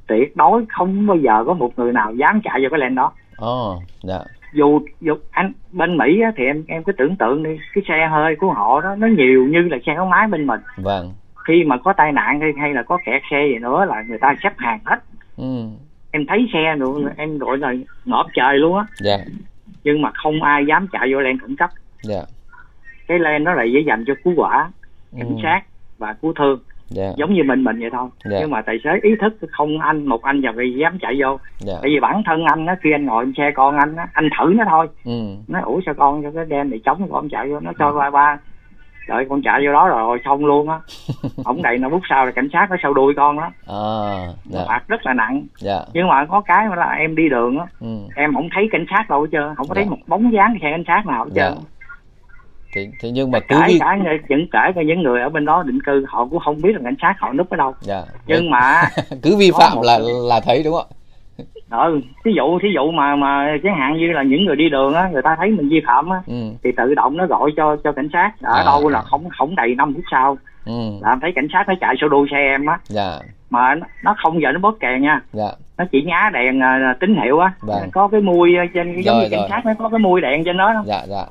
tuyệt 0.06 0.36
đối 0.36 0.64
không 0.68 1.06
bao 1.06 1.16
giờ 1.16 1.44
có 1.46 1.54
một 1.54 1.78
người 1.78 1.92
nào 1.92 2.14
dám 2.14 2.40
chạy 2.44 2.60
vô 2.62 2.68
cái 2.70 2.78
lane 2.80 2.94
đó. 2.94 3.12
Ồ 3.36 3.78
dạ. 4.02 4.18
Dù 4.52 4.80
dù 5.00 5.14
anh 5.30 5.52
bên 5.72 5.96
mỹ 5.96 6.20
á, 6.20 6.32
thì 6.36 6.44
em 6.44 6.64
em 6.68 6.82
cứ 6.84 6.92
tưởng 6.92 7.16
tượng 7.16 7.42
đi 7.42 7.50
cái 7.74 7.84
xe 7.88 8.08
hơi 8.10 8.36
của 8.36 8.52
họ 8.52 8.80
đó 8.80 8.94
nó 8.98 9.06
nhiều 9.06 9.46
như 9.46 9.58
là 9.62 9.76
xe 9.86 9.94
gắn 9.94 10.10
máy 10.10 10.26
bên 10.28 10.46
mình. 10.46 10.60
Vâng. 10.76 11.12
Khi 11.46 11.64
mà 11.64 11.76
có 11.84 11.92
tai 11.92 12.12
nạn 12.12 12.40
hay, 12.40 12.52
hay 12.60 12.74
là 12.74 12.82
có 12.82 12.98
kẹt 13.06 13.22
xe 13.30 13.46
gì 13.52 13.58
nữa 13.58 13.84
là 13.88 14.02
người 14.08 14.18
ta 14.18 14.34
xếp 14.42 14.52
hàng 14.56 14.78
hết 14.84 14.96
ừ. 15.40 15.64
Em 16.12 16.26
thấy 16.26 16.46
xe 16.52 16.74
nữa 16.78 16.94
em 17.16 17.38
gọi 17.38 17.58
là 17.58 17.74
ngợp 18.04 18.26
trời 18.34 18.58
luôn 18.58 18.76
á. 18.76 18.84
Dạ. 19.00 19.16
Nhưng 19.84 20.02
mà 20.02 20.10
không 20.14 20.42
ai 20.42 20.66
dám 20.66 20.86
chạy 20.92 21.12
vô 21.12 21.20
lane 21.20 21.36
khẩn 21.40 21.56
cấp. 21.56 21.70
Dạ. 22.02 22.22
Cái 23.08 23.18
lane 23.18 23.38
đó 23.44 23.54
là 23.54 23.64
để 23.64 23.80
dành 23.86 24.04
cho 24.06 24.14
cứu 24.24 24.32
quả 24.36 24.70
cảnh 25.18 25.28
Ừ. 25.28 25.34
sát 25.42 25.60
và 25.98 26.12
cứu 26.22 26.32
thương. 26.38 26.58
Dạ. 26.88 27.12
Giống 27.16 27.34
như 27.34 27.42
mình 27.44 27.64
mình 27.64 27.80
vậy 27.80 27.90
thôi. 27.92 28.08
Dạ. 28.24 28.38
nhưng 28.40 28.50
mà 28.50 28.62
tài 28.62 28.78
xế 28.84 28.90
ý 29.02 29.10
thức 29.20 29.36
không 29.50 29.80
anh 29.80 30.06
một 30.06 30.22
anh 30.22 30.40
vào 30.40 30.52
vì 30.56 30.72
dám 30.80 30.98
chạy 31.00 31.14
vô. 31.20 31.38
Dạ. 31.58 31.74
Tại 31.82 31.90
vì 31.90 32.00
bản 32.00 32.22
thân 32.26 32.44
anh 32.44 32.66
á 32.66 32.76
khi 32.82 32.92
anh 32.92 33.06
ngồi 33.06 33.24
trên 33.24 33.34
xe 33.36 33.50
con 33.54 33.76
anh 33.76 33.96
á 33.96 34.08
anh 34.12 34.28
thử 34.38 34.52
nó 34.56 34.64
thôi. 34.68 34.86
Ừ. 35.04 35.20
Nó 35.48 35.60
ủa 35.64 35.80
sao 35.86 35.94
con 35.94 36.22
cho 36.22 36.30
cái 36.34 36.44
đen 36.48 36.70
này 36.70 36.80
chống 36.84 37.08
con 37.12 37.28
chạy 37.28 37.48
vô 37.48 37.60
nó 37.60 37.72
cho 37.78 37.92
ba 37.92 38.10
ba 38.10 38.38
đợi 39.08 39.26
con 39.28 39.42
chạy 39.42 39.66
vô 39.66 39.72
đó 39.72 39.88
rồi 39.88 40.18
xong 40.24 40.44
luôn 40.46 40.68
á. 40.68 40.78
Ổng 41.44 41.62
đầy 41.62 41.78
nó 41.78 41.88
phút 41.90 42.02
sau 42.08 42.24
là 42.26 42.30
cảnh 42.30 42.48
sát 42.52 42.66
nó 42.70 42.76
sau 42.82 42.94
đuôi 42.94 43.14
con 43.16 43.36
đó. 43.36 43.50
À 43.66 44.26
dạ. 44.44 44.60
Phạt 44.68 44.80
rất 44.88 45.06
là 45.06 45.12
nặng. 45.14 45.46
Dạ. 45.58 45.78
Nhưng 45.92 46.08
mà 46.08 46.24
có 46.24 46.40
cái 46.40 46.66
là 46.76 46.90
em 46.98 47.16
đi 47.16 47.28
đường 47.28 47.58
á 47.58 47.66
ừ. 47.80 47.86
em 48.16 48.34
không 48.34 48.48
thấy 48.54 48.68
cảnh 48.72 48.86
sát 48.90 49.10
đâu 49.10 49.20
hết 49.22 49.28
trơn 49.32 49.54
không 49.56 49.68
có 49.68 49.74
thấy 49.74 49.84
Dạ. 49.84 49.90
một 49.90 49.96
bóng 50.06 50.32
dáng 50.32 50.54
xe 50.62 50.70
cảnh 50.70 50.84
sát 50.86 51.06
nào 51.06 51.24
hết 51.24 51.30
dạ. 51.34 51.50
Trơn 51.50 51.58
thế, 52.74 52.88
thế 53.00 53.10
nhưng 53.10 53.30
mà 53.30 53.38
cứ 53.40 53.56
kể 53.68 53.76
cả 53.80 53.96
những 54.04 54.18
những 54.28 54.48
kể 54.52 54.58
cả 54.74 54.82
những 54.82 55.02
người 55.02 55.20
ở 55.20 55.28
bên 55.28 55.44
đó 55.44 55.62
định 55.62 55.82
cư 55.86 56.04
họ 56.08 56.26
cũng 56.30 56.38
không 56.38 56.56
biết 56.62 56.72
là 56.74 56.80
cảnh 56.84 56.94
sát 57.02 57.14
họ 57.18 57.32
núp 57.32 57.50
ở 57.50 57.56
đâu. 57.56 57.74
Dạ. 57.80 58.02
Nhưng 58.26 58.50
mà 58.50 58.82
cứ 59.22 59.36
vi 59.36 59.50
phạm 59.58 59.74
một- 59.74 59.82
là 59.84 59.98
là 60.28 60.40
thấy 60.40 60.62
đúng 60.62 60.74
không 60.74 60.86
ừ 61.70 62.00
thí 62.24 62.30
dụ 62.36 62.58
thí 62.58 62.68
dụ 62.74 62.90
mà 62.90 63.16
mà 63.16 63.56
chẳng 63.62 63.74
hạn 63.78 63.96
như 63.96 64.12
là 64.12 64.22
những 64.22 64.44
người 64.44 64.56
đi 64.56 64.68
đường 64.68 64.94
á 64.94 65.08
người 65.12 65.22
ta 65.22 65.36
thấy 65.38 65.50
mình 65.50 65.68
vi 65.68 65.80
phạm 65.86 66.08
á 66.10 66.22
ừ. 66.26 66.34
thì 66.64 66.70
tự 66.76 66.94
động 66.94 67.16
nó 67.16 67.26
gọi 67.26 67.50
cho 67.56 67.76
cho 67.84 67.92
cảnh 67.92 68.08
sát. 68.12 68.32
Ở 68.42 68.54
À. 68.58 68.64
đâu 68.64 68.88
là 68.88 69.02
không 69.02 69.28
không 69.38 69.56
đầy 69.56 69.74
năm 69.74 69.94
phút 69.94 70.04
sau 70.10 70.38
ừ. 70.66 70.72
là 71.02 71.16
thấy 71.22 71.32
cảnh 71.34 71.46
sát 71.52 71.68
nó 71.68 71.74
chạy 71.80 71.94
sau 72.00 72.08
đuôi 72.08 72.28
xe 72.30 72.36
em 72.36 72.66
á. 72.66 72.78
Dạ. 72.84 73.18
Mà 73.50 73.74
nó- 74.04 74.14
không 74.22 74.42
giờ 74.42 74.52
nó 74.52 74.58
bóp 74.60 74.74
kè 74.80 74.98
nha. 75.00 75.20
Dạ. 75.32 75.48
Nó 75.78 75.84
chỉ 75.92 76.02
nhá 76.02 76.30
đèn 76.32 76.60
à, 76.62 76.94
tín 77.00 77.16
hiệu 77.24 77.38
á. 77.38 77.52
Vâng. 77.62 77.90
có 77.92 78.08
cái 78.08 78.20
mui 78.20 78.50
trên 78.74 79.00
giống 79.02 79.14
Rồi, 79.16 79.24
như 79.24 79.28
cảnh 79.30 79.40
rồi. 79.40 79.48
sát 79.50 79.66
nó 79.66 79.72
có 79.78 79.88
cái 79.88 79.98
mui 79.98 80.20
đèn 80.20 80.44
trên 80.44 80.56
đó 80.56 80.82
dạ 80.86 81.02
dạ. 81.08 81.24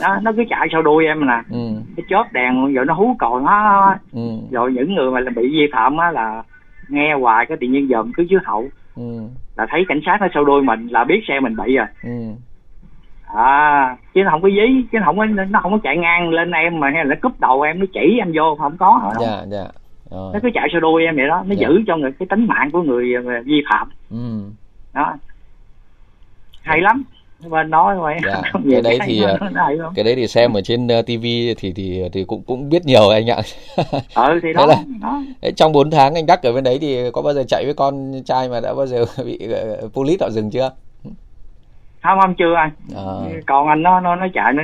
Đó 0.00 0.16
nó 0.22 0.32
cứ 0.36 0.44
chạy 0.50 0.68
sau 0.72 0.82
đuôi 0.82 1.06
em 1.06 1.26
nè. 1.26 1.40
Ừ. 1.50 1.58
Cái 1.96 2.04
chớp 2.10 2.32
đèn 2.32 2.74
rồi 2.74 2.84
nó 2.86 2.94
hú 2.94 3.16
còi 3.18 3.40
nó 3.42 3.94
ừ. 4.12 4.20
Rồi 4.50 4.72
những 4.72 4.94
người 4.94 5.10
mà 5.10 5.20
bị 5.36 5.42
vi 5.52 5.66
phạm 5.72 5.96
á 5.96 6.10
là 6.10 6.42
nghe 6.88 7.14
hoài 7.14 7.46
cái 7.46 7.56
tự 7.60 7.66
nhiên 7.66 7.88
dòm 7.88 8.12
cứ 8.16 8.22
dưới 8.22 8.40
hậu 8.44 8.64
ừ. 8.96 9.02
Là 9.56 9.66
thấy 9.70 9.84
cảnh 9.88 10.00
sát 10.06 10.18
nó 10.20 10.26
sau 10.34 10.44
đuôi 10.44 10.62
mình 10.62 10.86
là 10.86 11.04
biết 11.04 11.20
xe 11.28 11.40
mình 11.40 11.56
bị 11.56 11.76
rồi 11.76 11.86
ừ. 12.02 12.10
À 13.34 13.96
chứ 14.14 14.22
nó 14.22 14.30
không 14.30 14.42
có 14.42 14.48
dí 14.48 14.82
chứ 14.92 14.98
nó 14.98 15.04
không 15.04 15.18
có 15.18 15.24
nó 15.24 15.60
không 15.60 15.72
có 15.72 15.78
chạy 15.82 15.96
ngang 15.96 16.30
lên 16.30 16.50
em 16.50 16.80
mà 16.80 16.90
hay 16.90 17.04
là 17.04 17.14
nó 17.14 17.16
cúp 17.22 17.40
đầu 17.40 17.62
em 17.62 17.78
nó 17.78 17.86
chỉ 17.92 18.18
em 18.18 18.32
vô 18.34 18.56
không 18.58 18.76
có 18.76 19.00
đâu. 19.02 19.22
dạ 19.28 19.44
dạ. 19.50 19.64
Rồi. 20.10 20.30
Nó 20.34 20.38
cứ 20.42 20.50
chạy 20.54 20.68
sau 20.72 20.80
đuôi 20.80 21.04
em 21.04 21.16
vậy 21.16 21.26
đó 21.28 21.44
nó 21.46 21.54
Dạ. 21.58 21.68
giữ 21.68 21.82
cho 21.86 21.96
người 21.96 22.12
cái 22.12 22.26
tính 22.30 22.46
mạng 22.46 22.70
của 22.70 22.82
người 22.82 23.14
ờ, 23.14 23.22
vi 23.44 23.62
phạm. 23.70 23.88
Ừ. 24.10 24.50
Đó. 24.94 25.14
Hay 26.62 26.80
lắm 26.80 27.02
bên 27.50 27.70
đó 27.70 27.94
rồi 27.94 28.14
Dạ, 28.26 28.42
cái 28.72 28.82
đấy 28.82 28.98
thì, 29.06 29.22
ờ, 29.22 29.38
cái 29.94 30.04
đấy 30.04 30.14
thì 30.16 30.26
xem 30.26 30.52
ở 30.56 30.60
trên 30.60 30.86
uh, 30.86 31.06
tivi 31.06 31.54
thì 31.54 31.72
thì 31.72 32.02
thì 32.12 32.24
cũng 32.24 32.42
cũng 32.42 32.68
biết 32.68 32.84
nhiều 32.84 33.08
anh 33.08 33.30
ạ. 33.30 33.36
Ừ 34.14 34.40
thì 34.42 34.52
đó, 34.52 34.66
là- 34.66 34.82
đó. 35.00 35.22
Trong 35.56 35.72
4 35.72 35.90
tháng 35.90 36.14
anh 36.14 36.26
đắc 36.26 36.42
ở 36.42 36.52
bên 36.52 36.64
đấy 36.64 36.78
thì 36.80 37.10
có 37.12 37.22
bao 37.22 37.34
giờ 37.34 37.42
chạy 37.48 37.64
với 37.64 37.74
con 37.74 38.12
trai 38.24 38.48
mà 38.48 38.60
đã 38.60 38.74
bao 38.74 38.86
giờ 38.86 39.04
bị 39.26 39.38
uh, 39.84 39.92
police 39.94 40.16
họ 40.20 40.30
dừng 40.30 40.50
chưa? 40.50 40.70
Không 42.02 42.18
không 42.22 42.34
chưa 42.38 42.54
anh. 42.56 42.70
À, 42.96 43.02
còn 43.46 43.68
anh 43.68 43.82
nó 43.82 44.00
nó 44.00 44.16
nó 44.16 44.26
chạy 44.34 44.52
nó- 44.52 44.62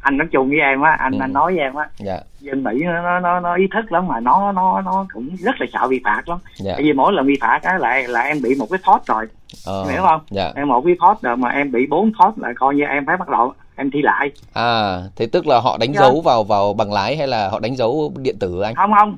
anh 0.00 0.16
nó 0.16 0.24
chung 0.32 0.48
với 0.48 0.58
em 0.60 0.80
á 0.80 0.96
anh 0.98 1.12
Ừ. 1.12 1.18
anh 1.20 1.32
nói 1.32 1.52
với 1.54 1.60
em 1.64 1.74
á 1.74 1.88
dạ. 1.98 2.18
dân 2.40 2.64
mỹ 2.64 2.82
nó 2.84 3.20
nó 3.20 3.40
nó, 3.40 3.54
ý 3.54 3.66
thức 3.74 3.92
lắm 3.92 4.06
mà 4.08 4.20
nó 4.20 4.52
nó 4.52 4.80
nó 4.80 5.06
cũng 5.14 5.28
rất 5.38 5.60
là 5.60 5.66
sợ 5.72 5.88
vi 5.88 6.00
phạt 6.04 6.28
lắm. 6.28 6.38
Dạ. 6.56 6.72
Tại 6.72 6.82
vì 6.82 6.92
mỗi 6.92 7.12
lần 7.12 7.26
vi 7.26 7.38
phạt 7.40 7.60
á 7.62 7.78
là 7.78 8.02
là 8.08 8.20
em 8.20 8.42
bị 8.42 8.54
một 8.58 8.66
cái 8.70 8.78
phốt 8.84 9.00
rồi 9.06 9.26
ờ, 9.66 9.82
em 9.84 9.92
hiểu 9.92 10.02
không? 10.02 10.20
Dạ. 10.30 10.52
Em 10.56 10.68
một 10.68 10.82
cái 10.86 10.96
phốt 11.00 11.16
rồi 11.22 11.36
mà 11.36 11.48
em 11.50 11.72
bị 11.72 11.86
bốn 11.86 12.12
phốt 12.18 12.38
là 12.38 12.48
coi 12.56 12.74
như 12.74 12.84
em 12.84 13.06
phải 13.06 13.16
bắt 13.16 13.28
đầu 13.28 13.52
em 13.76 13.90
thi 13.90 14.02
lại. 14.02 14.30
À 14.52 14.98
thế 15.16 15.26
tức 15.32 15.46
là 15.46 15.60
họ 15.60 15.76
đánh 15.80 15.92
Dạ. 15.94 16.00
dấu 16.00 16.20
vào 16.20 16.44
vào 16.44 16.72
bằng 16.74 16.92
lái 16.92 17.16
hay 17.16 17.26
là 17.26 17.48
họ 17.48 17.60
đánh 17.60 17.76
dấu 17.76 18.12
điện 18.16 18.36
tử 18.40 18.60
anh? 18.62 18.74
Không 18.74 18.92
không. 18.98 19.16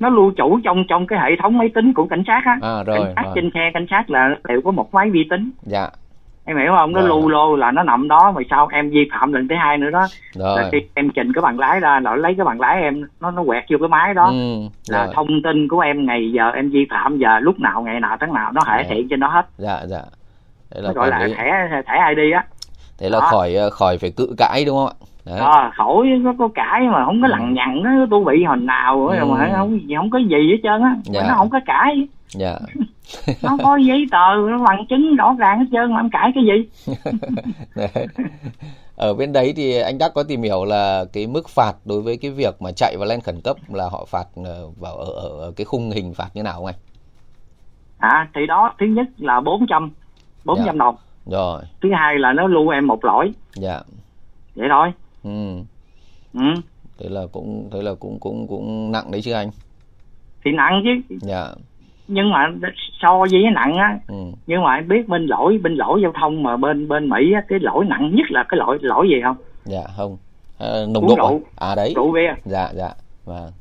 Nó 0.00 0.08
lưu 0.08 0.32
trữ 0.36 0.44
trong 0.64 0.84
trong 0.88 1.06
cái 1.06 1.18
hệ 1.22 1.30
thống 1.42 1.58
máy 1.58 1.68
tính 1.74 1.92
của 1.94 2.06
cảnh 2.10 2.22
sát 2.26 2.42
á. 2.44 2.58
À 2.62 2.82
rồi, 2.82 2.98
cảnh 2.98 3.12
sát 3.16 3.22
rồi. 3.24 3.32
trên 3.34 3.50
xe 3.54 3.70
cảnh 3.74 3.86
sát 3.90 4.10
là 4.10 4.28
đều 4.48 4.60
có 4.64 4.70
một 4.70 4.94
máy 4.94 5.10
vi 5.10 5.24
tính. 5.30 5.50
Dạ 5.62 5.88
em 6.46 6.56
hiểu 6.58 6.72
không 6.78 6.92
nó 6.92 7.00
Rồi. 7.00 7.08
lưu 7.08 7.28
lô 7.28 7.56
là 7.56 7.70
nó 7.70 7.82
nằm 7.82 8.08
đó 8.08 8.32
mà 8.36 8.40
sao 8.50 8.68
em 8.72 8.90
vi 8.90 9.08
phạm 9.12 9.32
lần 9.32 9.48
thứ 9.48 9.54
hai 9.58 9.78
nữa 9.78 9.90
đó 9.90 10.06
là 10.34 10.56
rồi 10.56 10.68
khi 10.72 10.78
em 10.94 11.10
trình 11.10 11.32
cái 11.32 11.42
bằng 11.42 11.58
lái 11.58 11.80
ra 11.80 11.88
là 11.90 12.00
nó 12.00 12.14
lấy 12.14 12.34
cái 12.36 12.44
bằng 12.46 12.60
lái 12.60 12.82
em 12.82 13.02
nó 13.20 13.30
nó 13.30 13.44
quẹt 13.46 13.64
vô 13.70 13.76
cái 13.80 13.88
máy 13.88 14.14
đó 14.14 14.24
ừ, 14.26 14.60
là 14.88 15.04
rồi. 15.04 15.14
thông 15.14 15.28
tin 15.44 15.68
của 15.68 15.80
em 15.80 16.06
ngày 16.06 16.32
giờ 16.32 16.50
em 16.50 16.70
vi 16.70 16.86
phạm 16.90 17.18
giờ 17.18 17.38
lúc 17.40 17.60
nào 17.60 17.82
ngày 17.82 18.00
nào 18.00 18.16
tháng 18.20 18.32
nào 18.34 18.52
nó 18.52 18.60
Dạ. 18.66 18.82
hiện 18.88 19.08
trên 19.10 19.20
đó 19.20 19.28
hết 19.28 19.46
dạ 19.58 19.80
dạ 19.86 20.00
thế 20.70 20.80
là 20.80 20.88
nó 20.88 20.94
gọi 20.94 21.08
là 21.10 21.18
đấy- 21.18 21.34
thẻ 21.36 21.68
thẻ 21.86 22.14
ID 22.16 22.32
á 22.34 22.44
thế 23.00 23.08
là 23.10 23.20
Đó. 23.20 23.26
khỏi 23.30 23.54
ờ, 23.54 23.70
khỏi 23.70 23.98
phải 23.98 24.10
cự 24.16 24.34
cãi 24.38 24.64
đúng 24.64 24.76
không 24.76 24.86
ạ 24.88 24.94
đấy 25.26 25.38
à, 25.40 25.70
khỏi 25.76 26.20
có, 26.24 26.34
có 26.38 26.48
cãi 26.54 26.80
mà 26.92 27.04
không 27.04 27.22
có 27.22 27.28
Ừ. 27.28 27.30
lằng 27.30 27.54
nhằng 27.54 27.82
nó 27.82 27.90
tôi 28.10 28.24
bị 28.24 28.44
hồi 28.44 28.56
nào 28.56 29.06
ừ. 29.08 29.24
mà 29.24 29.52
không 29.56 29.78
không 29.96 30.10
có 30.10 30.18
gì 30.18 30.50
hết 30.50 30.58
trơn 30.62 30.82
á 30.82 30.94
Dạ. 31.04 31.22
nó 31.28 31.34
không 31.36 31.50
có 31.50 31.60
cãi 31.66 32.08
dạ. 32.28 32.58
Nó 33.42 33.56
có 33.62 33.76
giấy 33.76 34.06
tờ 34.10 34.34
nó 34.50 34.64
bằng 34.68 34.86
chứng 34.90 35.16
rõ 35.16 35.34
ràng 35.38 35.58
hết 35.58 35.66
trơn 35.72 35.92
mà 35.92 36.00
em 36.00 36.10
cãi 36.10 36.32
cái 36.34 36.44
gì? 36.44 36.94
Ở 38.96 39.14
bên 39.14 39.32
đấy 39.32 39.52
thì 39.56 39.76
anh 39.78 39.98
đắc 39.98 40.12
có 40.14 40.22
tìm 40.22 40.42
hiểu 40.42 40.64
là 40.64 41.04
cái 41.12 41.26
mức 41.26 41.48
phạt 41.48 41.72
đối 41.84 42.02
với 42.02 42.16
cái 42.16 42.30
việc 42.30 42.62
mà 42.62 42.70
chạy 42.76 42.96
vào 42.98 43.08
lane 43.08 43.20
khẩn 43.20 43.40
cấp 43.44 43.56
là 43.72 43.88
họ 43.88 44.04
phạt 44.08 44.26
ờ, 44.44 44.68
vào 44.80 44.96
ở, 44.96 45.12
ở, 45.12 45.28
ở 45.28 45.52
cái 45.56 45.64
khung 45.64 45.90
hình 45.90 46.14
phạt 46.14 46.28
như 46.34 46.42
nào 46.42 46.54
không 46.54 46.66
anh? 46.66 46.74
À 47.98 48.28
thì 48.34 48.46
đó 48.46 48.74
thứ 48.80 48.86
nhất 48.86 49.06
là 49.18 49.40
400 49.40 49.90
400 50.44 50.66
Dạ. 50.66 50.72
đồng. 50.78 50.96
Rồi. 51.26 51.62
Thứ 51.82 51.88
hai 51.94 52.18
là 52.18 52.32
nó 52.32 52.46
lưu 52.46 52.68
em 52.68 52.86
một 52.86 53.04
lỗi. 53.04 53.32
Dạ. 53.54 53.80
Vậy 54.54 54.68
thôi. 54.70 54.92
Ừ. 55.24 55.56
Ừ. 56.34 56.60
thế 56.98 57.08
là 57.08 57.22
cũng 57.32 57.68
thế 57.72 57.82
là 57.82 57.94
cũng 58.00 58.18
cũng 58.20 58.46
cũng 58.48 58.92
nặng 58.92 59.10
đấy 59.10 59.22
chứ 59.22 59.32
anh? 59.32 59.50
Thì 60.44 60.50
nặng 60.52 60.82
chứ. 60.84 61.16
Dạ 61.20 61.48
nhưng 62.08 62.30
mà 62.30 62.50
so 63.00 63.18
với 63.18 63.42
cái 63.42 63.50
nặng 63.54 63.76
á 63.76 63.98
ừ. 64.08 64.14
nhưng 64.46 64.62
mà 64.62 64.74
em 64.74 64.88
biết 64.88 65.08
bên 65.08 65.26
lỗi 65.26 65.58
bên 65.62 65.74
lỗi 65.74 66.02
giao 66.02 66.12
thông 66.20 66.42
mà 66.42 66.56
bên 66.56 66.88
bên 66.88 67.08
mỹ 67.08 67.32
á 67.32 67.42
cái 67.48 67.58
lỗi 67.58 67.84
nặng 67.84 68.14
nhất 68.14 68.26
là 68.30 68.44
cái 68.48 68.58
lỗi 68.58 68.78
lỗi 68.80 69.08
gì 69.08 69.20
không? 69.22 69.36
Dạ 69.64 69.82
không. 69.96 70.16
Ờ, 70.58 70.86
nồng 70.90 71.06
độ 71.06 71.14
à? 71.14 71.28
rượu. 71.28 71.40
à 71.56 71.74
đấy. 71.74 71.92
Rượu 71.96 72.12
bia. 72.12 72.34
Dạ 72.44 72.68
dạ 72.74 72.88
vâng. 73.24 73.52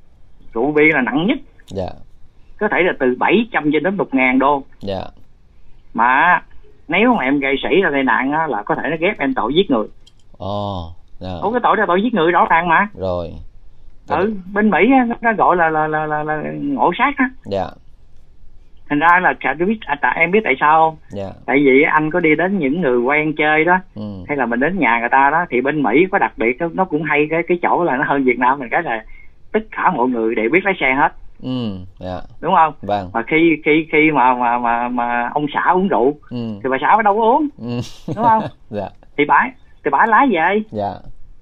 Rượu 0.53 0.71
bia 0.71 0.89
là 0.93 1.01
nặng 1.01 1.27
nhất. 1.27 1.37
Dạ. 1.67 1.89
Có 2.59 2.67
thể 2.71 2.77
là 2.83 2.93
từ 2.99 3.15
700 3.19 3.71
cho 3.73 3.79
đến 3.79 3.97
1 3.97 4.13
ngàn 4.13 4.39
đô. 4.39 4.63
Dạ. 4.79 5.01
Mà 5.93 6.41
nếu 6.87 7.13
mà 7.13 7.23
em 7.23 7.39
gây 7.39 7.55
xảy 7.63 7.81
ra 7.81 7.89
tai 7.91 8.03
nạn 8.03 8.31
á, 8.31 8.47
là 8.47 8.63
có 8.63 8.75
thể 8.75 8.89
nó 8.89 8.95
ghép 8.99 9.19
em 9.19 9.33
tội 9.33 9.53
giết 9.55 9.71
người. 9.71 9.87
Ồ 10.37 10.91
dạ. 11.19 11.29
Có 11.41 11.51
cái 11.51 11.59
tội 11.63 11.77
là 11.77 11.85
tội 11.87 12.03
giết 12.03 12.13
người 12.13 12.31
rõ 12.31 12.47
ràng 12.49 12.67
mà. 12.67 12.87
Rồi. 12.93 13.33
Ừ 14.07 14.33
bên 14.53 14.69
mỹ 14.69 14.79
á, 14.91 15.17
nó 15.21 15.33
gọi 15.33 15.55
là 15.55 15.69
là 15.69 15.87
là 15.87 16.05
là, 16.05 16.23
là 16.23 16.43
ngộ 16.61 16.91
sát 16.97 17.13
á. 17.17 17.29
Dạ 17.45 17.67
thành 18.89 18.99
ra 18.99 19.19
là 19.23 19.33
cả 19.39 19.53
biết 19.53 19.79
à, 19.81 19.95
tại 20.01 20.15
em 20.19 20.31
biết 20.31 20.39
tại 20.43 20.55
sao 20.59 20.79
không? 20.79 20.97
Dạ. 21.09 21.29
Tại 21.45 21.57
vì 21.65 21.81
anh 21.81 22.11
có 22.11 22.19
đi 22.19 22.35
đến 22.35 22.59
những 22.59 22.81
người 22.81 22.99
quen 22.99 23.33
chơi 23.35 23.65
đó 23.65 23.79
ừ. 23.95 24.01
hay 24.27 24.37
là 24.37 24.45
mình 24.45 24.59
đến 24.59 24.79
nhà 24.79 24.99
người 24.99 25.09
ta 25.09 25.29
đó 25.29 25.45
thì 25.49 25.61
bên 25.61 25.83
mỹ 25.83 26.05
có 26.11 26.19
đặc 26.19 26.33
biệt 26.37 26.57
nó, 26.59 26.69
nó 26.73 26.85
cũng 26.85 27.03
hay 27.03 27.27
cái 27.29 27.43
cái 27.47 27.59
chỗ 27.61 27.83
là 27.83 27.97
nó 27.97 28.03
hơn 28.07 28.23
việt 28.23 28.39
nam 28.39 28.59
mình 28.59 28.69
cái 28.71 28.83
là 28.83 29.03
tất 29.51 29.59
cả 29.71 29.91
mọi 29.91 30.07
người 30.07 30.35
đều 30.35 30.49
biết 30.49 30.65
lái 30.65 30.73
xe 30.79 30.93
hết. 30.93 31.13
Ừ 31.43 31.77
dạ. 31.99 32.21
Đúng 32.41 32.55
không? 32.55 32.73
Vâng. 32.81 33.09
Mà 33.13 33.23
khi 33.27 33.57
khi 33.65 33.87
khi 33.91 34.11
mà 34.11 34.33
mà 34.33 34.57
mà 34.57 34.87
mà 34.87 35.29
ông 35.33 35.45
xã 35.53 35.71
uống 35.71 35.87
rượu 35.87 36.15
ừ. 36.29 36.59
thì 36.63 36.69
bà 36.69 36.77
xã 36.81 37.01
đâu 37.01 37.15
có 37.15 37.23
uống. 37.23 37.47
Ừ. 37.57 37.79
Đúng 38.15 38.25
không? 38.25 38.43
Dạ. 38.69 38.89
Thì 39.17 39.25
bà 39.25 39.47
thì 39.83 39.91
bà 39.91 40.05
lái 40.05 40.27
về. 40.31 40.61
Dạ 40.71 40.93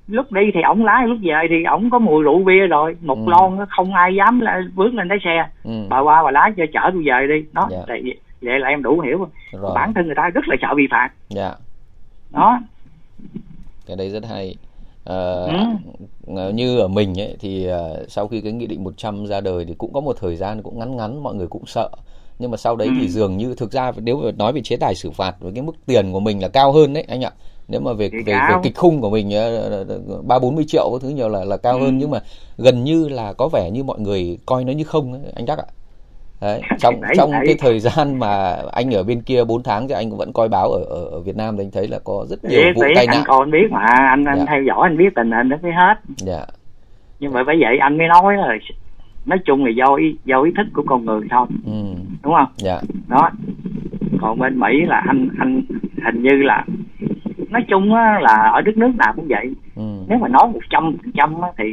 lúc 0.07 0.31
đi 0.31 0.41
thì 0.53 0.59
ổng 0.67 0.85
lái 0.85 1.07
lúc 1.07 1.17
về 1.23 1.33
thì 1.49 1.55
ổng 1.63 1.89
có 1.89 1.99
mùi 1.99 2.23
rượu 2.23 2.43
bia 2.43 2.67
rồi. 2.67 2.95
Một 3.01 3.15
Ừ. 3.17 3.23
lon 3.31 3.57
không 3.69 3.93
ai 3.93 4.15
dám 4.15 4.39
là 4.39 4.61
bước 4.75 4.93
lên 4.93 5.09
cái 5.09 5.17
xe. 5.23 5.49
Ừ. 5.63 5.85
Bà 5.89 5.99
qua 5.99 6.23
bà 6.23 6.31
lái 6.31 6.51
cho 6.57 6.63
chở 6.73 6.79
tôi 6.93 7.03
về 7.05 7.27
đi. 7.35 7.45
Đó 7.53 7.67
Dạ. 7.71 7.77
vì- 8.03 8.15
vậy 8.41 8.59
là 8.59 8.67
em 8.67 8.83
đủ 8.83 8.99
hiểu 8.99 9.27
rồi. 9.51 9.71
Bản 9.75 9.93
thân 9.93 10.05
người 10.05 10.15
ta 10.15 10.29
rất 10.33 10.47
là 10.47 10.55
sợ 10.61 10.67
vi 10.77 10.87
phạm 10.91 11.09
dạ. 11.29 11.53
Đó. 12.31 12.59
Cái 13.87 13.95
đấy 13.97 14.09
rất 14.09 14.25
hay. 14.29 14.55
Ờ, 15.03 15.47
Ừ. 16.27 16.49
như 16.53 16.79
ở 16.79 16.87
mình 16.87 17.19
ấy 17.21 17.35
thì 17.39 17.65
ờ, 17.65 18.05
sau 18.07 18.27
khi 18.27 18.41
cái 18.41 18.51
nghị 18.51 18.67
định 18.67 18.83
100 18.83 19.25
ra 19.25 19.41
đời 19.41 19.65
thì 19.65 19.73
cũng 19.77 19.93
có 19.93 20.01
một 20.01 20.15
thời 20.19 20.35
gian 20.35 20.61
cũng 20.63 20.79
ngắn 20.79 20.97
ngắn 20.97 21.23
mọi 21.23 21.35
người 21.35 21.47
cũng 21.47 21.65
sợ. 21.65 21.89
Nhưng 22.39 22.51
mà 22.51 22.57
sau 22.57 22.75
đấy 22.75 22.87
Ừ. 22.87 22.93
thì 23.01 23.07
dường 23.07 23.37
như 23.37 23.55
thực 23.57 23.71
ra 23.71 23.91
nếu 23.97 24.21
nói 24.37 24.53
về 24.53 24.61
chế 24.61 24.75
tài 24.77 24.95
xử 24.95 25.11
phạt 25.11 25.35
với 25.39 25.51
cái 25.55 25.63
mức 25.63 25.75
tiền 25.85 26.11
của 26.13 26.19
mình 26.19 26.41
là 26.41 26.47
cao 26.47 26.71
hơn 26.71 26.93
đấy 26.93 27.05
anh 27.09 27.21
ạ 27.23 27.31
nếu 27.67 27.81
mà 27.81 27.93
về 27.93 28.09
về, 28.09 28.21
về 28.25 28.55
kịch 28.63 28.77
khung 28.77 29.01
của 29.01 29.09
mình 29.09 29.31
ờ, 29.31 29.85
ba 30.27 30.39
bốn 30.39 30.55
mươi 30.55 30.65
triệu 30.67 30.99
thứ 31.01 31.09
nhiều 31.09 31.29
là 31.29 31.43
là 31.45 31.57
cao 31.57 31.73
Ừ. 31.73 31.79
hơn 31.79 31.97
nhưng 31.97 32.11
mà 32.11 32.19
gần 32.57 32.83
như 32.83 33.07
là 33.09 33.33
có 33.33 33.49
vẻ 33.53 33.69
như 33.71 33.83
mọi 33.83 33.99
người 33.99 34.37
coi 34.45 34.63
nó 34.63 34.71
như 34.71 34.83
không 34.83 35.13
ấy, 35.13 35.21
anh 35.35 35.45
đắc 35.45 35.57
ạ. 35.57 35.65
Đấy, 36.41 36.61
trong 36.79 37.01
Đấy, 37.01 37.13
trong 37.17 37.31
đấy. 37.31 37.41
cái 37.45 37.55
thời 37.59 37.79
gian 37.79 38.19
mà 38.19 38.57
anh 38.71 38.91
ở 38.93 39.03
bên 39.03 39.21
kia 39.21 39.43
4 39.43 39.63
tháng 39.63 39.87
thì 39.87 39.93
anh 39.93 40.09
cũng 40.09 40.19
vẫn 40.19 40.33
coi 40.33 40.49
báo 40.49 40.71
ở 40.71 40.83
ở, 40.83 41.05
ở 41.05 41.19
Việt 41.19 41.35
Nam 41.37 41.57
thì 41.57 41.63
anh 41.63 41.71
thấy 41.71 41.87
là 41.87 41.99
có 42.03 42.25
rất 42.29 42.43
nhiều 42.45 42.61
biết 42.63 42.73
vụ 42.75 42.81
tai 42.95 43.05
anh 43.05 43.07
nạn. 43.15 43.23
còn 43.27 43.51
biết 43.51 43.67
mà 43.71 43.79
anh 44.09 44.25
anh 44.25 44.37
Dạ. 44.39 44.45
theo 44.49 44.63
dõi 44.63 44.79
anh 44.89 44.97
biết 44.97 45.09
tình 45.15 45.31
hình 45.31 45.49
nó 45.49 45.57
biết 45.63 45.71
hết. 45.75 45.95
Dạ, 46.17 46.45
nhưng 47.19 47.33
mà 47.33 47.43
bởi 47.43 47.55
vậy 47.59 47.77
anh 47.81 47.97
mới 47.97 48.07
nói 48.07 48.37
là 48.37 48.57
nói 49.25 49.39
chung 49.45 49.65
là 49.65 49.71
do 49.77 49.95
ý, 49.95 50.15
do 50.25 50.43
ý 50.43 50.51
thức 50.57 50.67
của 50.73 50.83
con 50.85 51.05
người 51.05 51.21
thôi. 51.31 51.47
Ừ, 51.65 51.71
đúng 52.23 52.33
không? 52.33 52.47
Dạ, 52.57 52.81
đó. 53.07 53.29
Còn 54.21 54.39
bên 54.39 54.59
mỹ 54.59 54.67
là 54.87 55.03
anh 55.07 55.29
anh 55.39 55.61
hình 56.05 56.23
như 56.23 56.29
là 56.43 56.65
nói 57.53 57.65
chung 57.67 57.93
á, 57.93 58.19
là 58.21 58.49
ở 58.53 58.61
đất 58.61 58.77
nước 58.77 58.91
nào 58.97 59.13
cũng 59.15 59.27
vậy. 59.29 59.53
Ừ, 59.75 59.83
nếu 60.07 60.17
mà 60.17 60.27
nói 60.27 60.47
một 60.53 60.59
trăm 60.69 60.83
phần 61.01 61.11
trăm 61.13 61.35
thì 61.57 61.63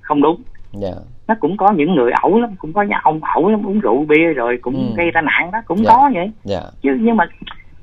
không 0.00 0.22
đúng. 0.22 0.42
Dạ, 0.72 0.92
nó 1.28 1.34
cũng 1.40 1.56
có 1.56 1.72
những 1.72 1.94
người 1.94 2.10
ẩu 2.12 2.40
lắm 2.40 2.50
cũng 2.58 2.72
có 2.72 2.82
nhà 2.82 3.00
ông 3.02 3.20
ẩu 3.34 3.48
lắm 3.48 3.66
uống 3.66 3.80
rượu 3.80 4.04
bia 4.08 4.32
rồi 4.32 4.58
cũng 4.62 4.74
Ừ. 4.74 4.94
gây 4.96 5.10
tai 5.14 5.22
nạn 5.22 5.50
đó 5.52 5.58
cũng 5.66 5.78
Dạ. 5.84 5.90
có 5.92 6.10
vậy. 6.14 6.30
Dạ, 6.44 6.60
chứ 6.82 6.98
nhưng 7.00 7.16
mà 7.16 7.24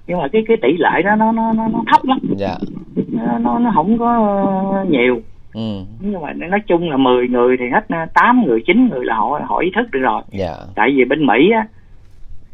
nhưng 0.07 0.17
mà 0.19 0.27
cái 0.27 0.43
cái 0.47 0.57
tỷ 0.61 0.77
lệ 0.77 1.01
đó 1.03 1.15
nó 1.15 1.31
nó 1.31 1.53
nó, 1.53 1.67
nó 1.67 1.83
thấp 1.91 2.05
lắm. 2.05 2.19
Dạ, 2.37 2.55
nó 3.11 3.37
nó, 3.37 3.59
nó 3.59 3.71
không 3.75 3.97
có 3.97 4.85
nhiều. 4.89 5.21
Ừ, 5.53 5.61
nhưng 5.99 6.21
mà 6.21 6.33
nói 6.33 6.59
chung 6.67 6.89
là 6.89 6.97
10 6.97 7.27
người 7.27 7.57
thì 7.59 7.65
hết 7.69 8.07
8 8.13 8.45
người 8.45 8.63
9 8.67 8.87
người 8.89 9.05
là 9.05 9.15
họ 9.15 9.39
họ 9.45 9.57
ý 9.59 9.71
thức 9.75 9.91
được 9.91 9.99
rồi. 9.99 10.21
Dạ, 10.31 10.53
tại 10.75 10.93
vì 10.95 11.05
bên 11.05 11.25
Mỹ 11.25 11.51
á 11.51 11.67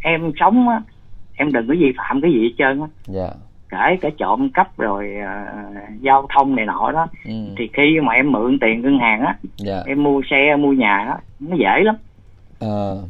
em 0.03 0.31
sống 0.39 0.69
á 0.69 0.81
em 1.35 1.51
đừng 1.51 1.67
có 1.67 1.73
vi 1.79 1.93
phạm 1.97 2.21
cái 2.21 2.31
gì 2.31 2.41
hết 2.43 2.53
trơn 2.57 2.81
á. 2.81 2.87
Dạ, 3.05 3.29
kể 3.69 3.95
cả 4.01 4.09
trộm 4.17 4.49
cắp 4.53 4.77
rồi 4.77 5.15
ờ, 5.25 5.45
giao 6.01 6.27
thông 6.35 6.55
này 6.55 6.65
nọ 6.65 6.91
đó 6.91 7.07
ừ, 7.25 7.31
thì 7.57 7.69
khi 7.73 7.99
mà 8.03 8.13
em 8.13 8.31
mượn 8.31 8.59
tiền 8.61 8.81
ngân 8.81 8.99
hàng 8.99 9.21
á 9.21 9.35
dạ, 9.57 9.81
em 9.85 10.03
mua 10.03 10.21
xe 10.29 10.55
mua 10.55 10.71
nhà 10.71 10.97
á 10.97 11.17
nó 11.39 11.55
dễ 11.55 11.83
lắm. 11.83 11.95
Ờ, 12.59 13.01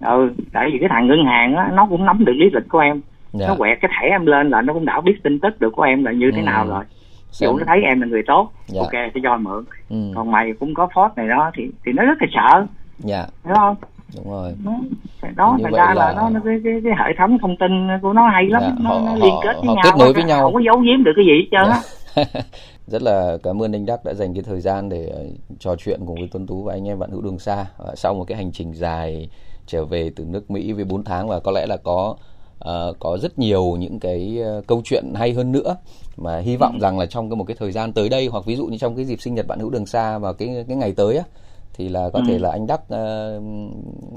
ừ 0.00 0.30
tại 0.52 0.70
vì 0.72 0.78
cái 0.78 0.88
thằng 0.88 1.06
ngân 1.06 1.24
hàng 1.24 1.56
á 1.56 1.70
nó 1.72 1.86
cũng 1.86 2.04
nắm 2.06 2.24
được 2.24 2.32
lý 2.36 2.50
lịch 2.52 2.68
của 2.68 2.78
em. 2.78 3.00
Dạ, 3.32 3.48
nó 3.48 3.54
quẹt 3.58 3.78
cái 3.80 3.90
thẻ 4.00 4.08
em 4.08 4.26
lên 4.26 4.50
là 4.50 4.62
nó 4.62 4.72
cũng 4.72 4.84
đã 4.84 5.00
biết 5.00 5.22
tin 5.22 5.38
tức 5.40 5.60
được 5.60 5.70
của 5.70 5.82
em 5.82 6.04
là 6.04 6.12
như 6.12 6.30
thế 6.30 6.40
Ừ. 6.40 6.44
nào 6.44 6.66
rồi. 6.66 6.84
Xem- 7.30 7.50
dụ 7.50 7.58
nó 7.58 7.64
thấy 7.66 7.82
em 7.82 8.00
là 8.00 8.06
người 8.06 8.22
tốt 8.26 8.52
Dạ. 8.66 8.80
ok 8.80 8.92
sẽ 8.92 9.20
cho 9.22 9.36
mượn. 9.36 9.64
Ừ, 9.88 9.96
còn 10.14 10.30
mày 10.30 10.52
cũng 10.52 10.74
có 10.74 10.88
phốt 10.94 11.10
này 11.16 11.28
đó 11.28 11.50
thì 11.54 11.70
thì 11.84 11.92
nó 11.92 12.02
rất 12.04 12.18
là 12.22 12.28
sợ. 12.34 12.66
Dạ, 12.98 13.26
hiểu 13.44 13.54
không 13.54 13.76
đúng 14.16 14.30
rồi. 14.30 14.54
nó, 14.64 14.72
đó 15.36 15.54
Như 15.58 15.64
thành 15.64 15.72
ra 15.72 15.94
là, 15.94 15.94
là- 15.94 16.12
nó, 16.12 16.28
nó 16.28 16.40
cái, 16.44 16.60
cái, 16.64 16.72
cái 16.84 16.92
hệ 16.98 17.14
thống 17.18 17.38
thông 17.42 17.56
tin 17.60 17.70
của 18.02 18.12
nó 18.12 18.28
hay 18.28 18.46
lắm. 18.48 18.62
Dạ, 18.62 18.74
nó, 18.80 18.90
họ- 18.90 19.00
nó 19.06 19.14
liên 19.14 19.34
kết 19.42 19.54
với 19.60 19.66
họ 19.68 19.74
nhau 19.74 19.82
kết 19.84 19.98
nối 19.98 20.12
với 20.12 20.24
nhau. 20.24 20.42
không 20.42 20.54
có 20.54 20.60
giấu 20.60 20.80
giếm 20.80 21.04
được 21.04 21.12
cái 21.16 21.24
gì 21.24 21.32
hết 21.32 21.48
trơn 21.50 21.70
á. 21.70 21.82
Rất 22.86 23.02
là 23.02 23.36
cảm 23.42 23.62
ơn 23.62 23.72
anh 23.74 23.86
Đắc 23.86 24.04
đã 24.04 24.14
dành 24.14 24.34
cái 24.34 24.42
thời 24.42 24.60
gian 24.60 24.88
để 24.88 25.06
ờ, 25.06 25.24
trò 25.58 25.76
chuyện 25.76 26.00
cùng 26.06 26.14
với 26.18 26.28
Tuấn 26.32 26.46
Tú 26.46 26.62
và 26.62 26.72
anh 26.74 26.88
em 26.88 26.98
bạn 26.98 27.10
hữu 27.10 27.20
đường 27.20 27.38
xa. 27.38 27.66
Sau 27.94 28.14
một 28.14 28.24
cái 28.24 28.38
hành 28.38 28.52
trình 28.52 28.72
dài 28.74 29.28
trở 29.66 29.84
về 29.84 30.10
từ 30.16 30.24
nước 30.24 30.50
Mỹ 30.50 30.72
với 30.72 30.84
4 30.84 31.04
tháng 31.04 31.28
và 31.28 31.40
có 31.40 31.52
lẽ 31.52 31.66
là 31.66 31.76
có 31.76 32.16
ờ, 32.58 32.92
có 32.98 33.18
rất 33.22 33.38
nhiều 33.38 33.76
những 33.78 34.00
cái 34.00 34.38
ờ, 34.44 34.62
câu 34.66 34.80
chuyện 34.84 35.04
hay 35.14 35.32
hơn 35.32 35.52
nữa 35.52 35.76
mà 36.16 36.38
hy 36.38 36.56
vọng 36.56 36.78
rằng 36.80 36.98
là 36.98 37.06
trong 37.06 37.30
cái 37.30 37.36
một 37.36 37.44
cái 37.44 37.56
thời 37.60 37.72
gian 37.72 37.92
tới 37.92 38.08
đây 38.08 38.26
hoặc 38.26 38.44
ví 38.46 38.56
dụ 38.56 38.66
như 38.66 38.78
trong 38.78 38.96
cái 38.96 39.04
dịp 39.04 39.20
sinh 39.20 39.34
nhật 39.34 39.46
bạn 39.46 39.58
hữu 39.58 39.70
đường 39.70 39.86
xa 39.86 40.18
vào 40.18 40.32
cái 40.34 40.64
cái 40.68 40.76
ngày 40.76 40.92
tới 40.96 41.16
á 41.16 41.24
thì 41.78 41.88
là 41.88 42.10
có 42.10 42.18
Ừ. 42.18 42.24
thể 42.28 42.38
là 42.38 42.50
anh 42.50 42.66
Đắc 42.66 42.80
ờ, 42.88 43.40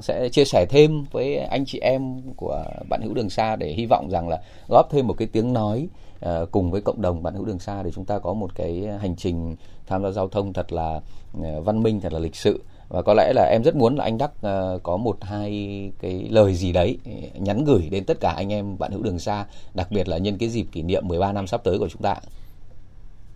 sẽ 0.02 0.30
chia 0.30 0.46
sẻ 0.46 0.66
thêm 0.70 1.04
với 1.12 1.38
anh 1.38 1.66
chị 1.66 1.80
em 1.80 2.22
của 2.36 2.64
bạn 2.90 3.02
hữu 3.04 3.14
đường 3.14 3.30
xa 3.30 3.56
để 3.56 3.74
hy 3.74 3.86
vọng 3.86 4.10
rằng 4.10 4.30
là 4.30 4.42
góp 4.68 4.90
thêm 4.92 5.08
một 5.08 5.14
cái 5.18 5.28
tiếng 5.32 5.54
nói 5.54 5.88
ờ, 6.20 6.46
cùng 6.52 6.72
với 6.72 6.82
cộng 6.82 7.02
đồng 7.02 7.24
bạn 7.24 7.34
hữu 7.34 7.46
đường 7.46 7.60
xa 7.60 7.84
để 7.84 7.92
chúng 7.92 8.06
ta 8.06 8.20
có 8.20 8.34
một 8.34 8.56
cái 8.56 8.88
hành 9.02 9.16
trình 9.16 9.56
tham 9.88 10.04
gia 10.04 10.12
giao 10.12 10.28
thông 10.28 10.54
thật 10.54 10.72
là 10.74 11.00
ờ, 11.44 11.62
văn 11.62 11.84
minh 11.84 12.02
thật 12.02 12.14
là 12.14 12.20
lịch 12.20 12.36
sự. 12.36 12.64
Và 12.90 13.02
có 13.02 13.14
lẽ 13.14 13.34
là 13.36 13.50
em 13.52 13.64
rất 13.64 13.76
muốn 13.76 13.96
là 13.96 14.04
anh 14.04 14.18
Đắc 14.18 14.32
ờ, 14.42 14.80
có 14.84 14.98
một 14.98 15.18
hai 15.22 15.92
cái 16.02 16.28
lời 16.30 16.54
gì 16.56 16.72
đấy 16.72 16.98
nhắn 17.40 17.64
gửi 17.66 17.88
đến 17.92 18.04
tất 18.06 18.18
cả 18.20 18.34
anh 18.38 18.54
em 18.54 18.78
bạn 18.80 18.92
hữu 18.92 19.04
đường 19.04 19.20
xa 19.20 19.46
đặc 19.74 19.88
biệt 19.92 20.08
là 20.08 20.18
nhân 20.18 20.38
cái 20.38 20.50
dịp 20.50 20.66
kỷ 20.72 20.82
niệm 20.82 21.08
13 21.08 21.32
năm 21.34 21.48
sắp 21.48 21.64
tới 21.64 21.80
của 21.80 21.90
chúng 21.90 22.02
ta 22.02 22.16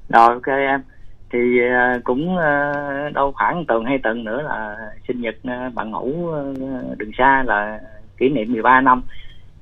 rồi 0.09 0.33
ok 0.33 0.47
em 0.47 0.83
thì 1.29 1.61
à, 1.61 1.99
cũng 2.03 2.37
à, 2.37 2.73
đâu 3.13 3.31
khoảng 3.31 3.65
tuần 3.65 3.85
hai 3.85 3.97
tuần 3.97 4.23
nữa 4.23 4.41
là 4.41 4.77
sinh 5.07 5.21
nhật 5.21 5.35
à, 5.43 5.71
bạn 5.75 5.91
ngủ 5.91 6.31
đường 6.97 7.11
xa 7.17 7.43
là 7.47 7.79
kỷ 8.17 8.29
niệm 8.29 8.53
13 8.53 8.81
năm. 8.81 9.01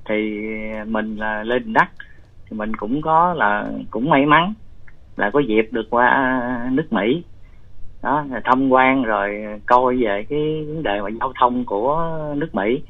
Thì 0.08 0.40
mình 0.86 1.16
là 1.16 1.42
lên 1.42 1.72
đất 1.72 1.88
thì 2.50 2.56
mình 2.56 2.76
cũng 2.76 3.02
có 3.02 3.34
là, 3.34 3.64
cũng 3.90 4.10
may 4.10 4.26
mắn 4.26 4.54
là 5.16 5.30
có 5.30 5.40
dịp 5.40 5.68
được 5.70 5.86
qua 5.90 6.40
nước 6.70 6.92
Mỹ. 6.92 7.22
Đó 8.02 8.24
tham 8.44 8.68
quan 8.68 9.02
rồi 9.02 9.44
coi 9.66 9.96
về 9.96 10.24
cái 10.28 10.64
vấn 10.68 10.82
đề 10.82 11.00
mà 11.00 11.08
giao 11.20 11.32
thông 11.40 11.64
của 11.64 12.18
nước 12.36 12.54
Mỹ. 12.54 12.82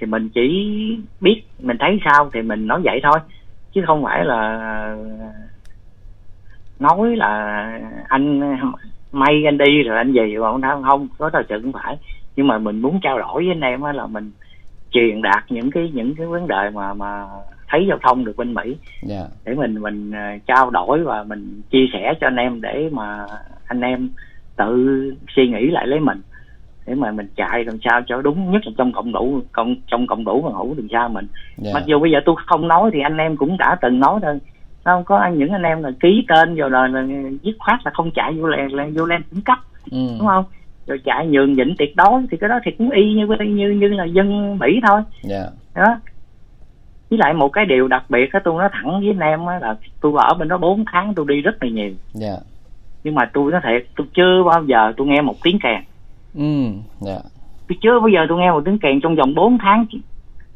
Thì 0.00 0.06
mình 0.06 0.28
chỉ 0.28 0.76
biết, 1.20 1.42
mình 1.60 1.76
thấy 1.80 2.00
sao 2.04 2.30
thì 2.32 2.42
mình 2.42 2.66
nói 2.66 2.80
vậy 2.84 3.00
thôi. 3.02 3.18
Chứ 3.72 3.82
không 3.86 4.04
phải 4.04 4.24
là 4.24 4.96
nói 6.80 7.16
là 7.16 7.80
anh 8.08 8.40
may 9.12 9.44
anh 9.44 9.58
đi 9.58 9.82
rồi 9.82 9.96
anh 9.96 10.12
gì 10.12 10.36
mà 10.36 10.50
không 10.50 10.82
không 10.82 11.08
có 11.18 11.30
thật 11.30 11.46
sự 11.48 11.60
không 11.62 11.72
phải. 11.72 11.96
Nhưng 12.36 12.46
mà 12.46 12.58
mình 12.58 12.82
muốn 12.82 13.00
trao 13.02 13.18
đổi 13.18 13.44
với 13.44 13.52
anh 13.52 13.60
em 13.60 13.82
á 13.82 13.92
là 13.92 14.06
mình 14.06 14.30
truyền 14.90 15.22
đạt 15.22 15.44
những 15.48 15.70
cái 15.70 15.90
những 15.94 16.14
cái 16.14 16.26
vấn 16.26 16.48
đề 16.48 16.70
mà 16.74 16.94
mà 16.94 17.24
thấy 17.68 17.86
giao 17.88 17.98
thông 18.02 18.24
được 18.24 18.36
bên 18.36 18.54
Mỹ. 18.54 18.76
Dạ. 19.02 19.24
Để 19.44 19.54
mình 19.54 19.80
mình 19.80 20.12
ờ, 20.12 20.38
trao 20.46 20.70
đổi 20.70 21.02
và 21.04 21.22
mình 21.22 21.62
chia 21.70 21.86
sẻ 21.92 22.14
cho 22.20 22.26
anh 22.26 22.36
em 22.36 22.60
để 22.60 22.88
mà 22.92 23.26
anh 23.66 23.80
em 23.80 24.08
tự 24.56 25.14
suy 25.36 25.48
nghĩ 25.48 25.70
lại 25.70 25.86
lấy 25.86 26.00
mình. 26.00 26.20
Để 26.86 26.94
mà 26.94 27.10
mình 27.10 27.28
chạy 27.36 27.64
làm 27.64 27.78
sao 27.84 28.00
cho 28.06 28.22
đúng 28.22 28.50
nhất 28.50 28.62
là 28.66 28.72
trong 28.78 28.92
cộng 28.92 29.12
đủ 29.12 29.40
cộng 29.52 29.76
trong 29.86 30.06
cộng 30.06 30.24
đủ 30.24 30.42
và 30.42 30.50
hữu 30.58 30.74
đường 30.74 30.88
xa 30.92 31.08
mình. 31.08 31.26
Dạ. 31.56 31.70
Mặc 31.74 31.82
dù 31.86 32.00
bây 32.00 32.10
giờ 32.10 32.18
tôi 32.24 32.36
không 32.46 32.68
nói 32.68 32.90
thì 32.92 33.00
anh 33.00 33.16
em 33.16 33.36
cũng 33.36 33.58
đã 33.58 33.76
từng 33.82 34.00
nói 34.00 34.20
thôi 34.22 34.38
không 34.84 35.04
có 35.04 35.16
anh- 35.16 35.38
những 35.38 35.50
anh 35.52 35.62
em 35.62 35.82
là 35.82 35.90
ký 36.00 36.24
tên 36.28 36.54
rồi 36.54 36.70
là, 36.70 36.86
là 36.86 37.02
dứt 37.42 37.56
khoát 37.58 37.80
là 37.84 37.90
không 37.94 38.10
chạy 38.10 38.32
vô 38.34 38.46
làn 38.46 38.72
làn- 38.72 38.92
vô 38.94 39.04
làn 39.04 39.22
khẩn 39.30 39.40
cấp 39.40 39.58
ừ. 39.90 39.98
đúng 40.18 40.26
không? 40.26 40.44
Rồi 40.86 41.00
chạy 41.04 41.26
nhường 41.26 41.52
nhịn 41.52 41.74
tuyệt 41.78 41.96
đối 41.96 42.22
thì 42.30 42.36
cái 42.36 42.48
đó 42.48 42.58
thì 42.64 42.70
cũng 42.78 42.90
y 42.90 43.12
như 43.14 43.26
như 43.40 43.70
như 43.70 43.88
là 43.88 44.04
dân 44.04 44.58
mỹ 44.58 44.80
thôi. 44.88 45.00
Dạ. 45.22 45.44
Đó. 45.74 46.00
Với 47.10 47.18
lại 47.18 47.34
một 47.34 47.48
cái 47.48 47.66
điều 47.66 47.88
đặc 47.88 48.04
biệt 48.08 48.32
á 48.32 48.40
tôi 48.44 48.58
nói 48.58 48.68
thẳng 48.72 49.00
với 49.00 49.08
anh 49.10 49.20
em 49.20 49.46
á 49.46 49.58
là 49.58 49.76
tôi 50.00 50.12
ở 50.16 50.34
bên 50.34 50.48
đó 50.48 50.58
4 50.58 50.84
tháng 50.92 51.14
tôi 51.14 51.26
đi 51.28 51.40
rất 51.40 51.62
là 51.62 51.68
nhiều. 51.70 51.90
Dạ. 52.12 52.36
Nhưng 53.04 53.14
mà 53.14 53.30
tôi 53.32 53.52
nói 53.52 53.60
thiệt 53.64 53.86
tôi 53.96 54.06
chưa 54.14 54.42
bao 54.46 54.64
giờ 54.64 54.92
tôi 54.96 55.06
nghe 55.06 55.20
một 55.20 55.34
tiếng 55.42 55.58
kèn. 55.62 55.80
Ừ 56.34 56.72
dạ. 57.00 57.18
Tôi 57.68 57.78
chưa 57.80 58.00
bao 58.00 58.08
giờ 58.08 58.26
tôi 58.28 58.38
nghe 58.38 58.50
một 58.50 58.62
tiếng 58.64 58.78
kèn 58.78 59.00
trong 59.00 59.16
vòng 59.16 59.34
4 59.34 59.58
tháng 59.58 59.86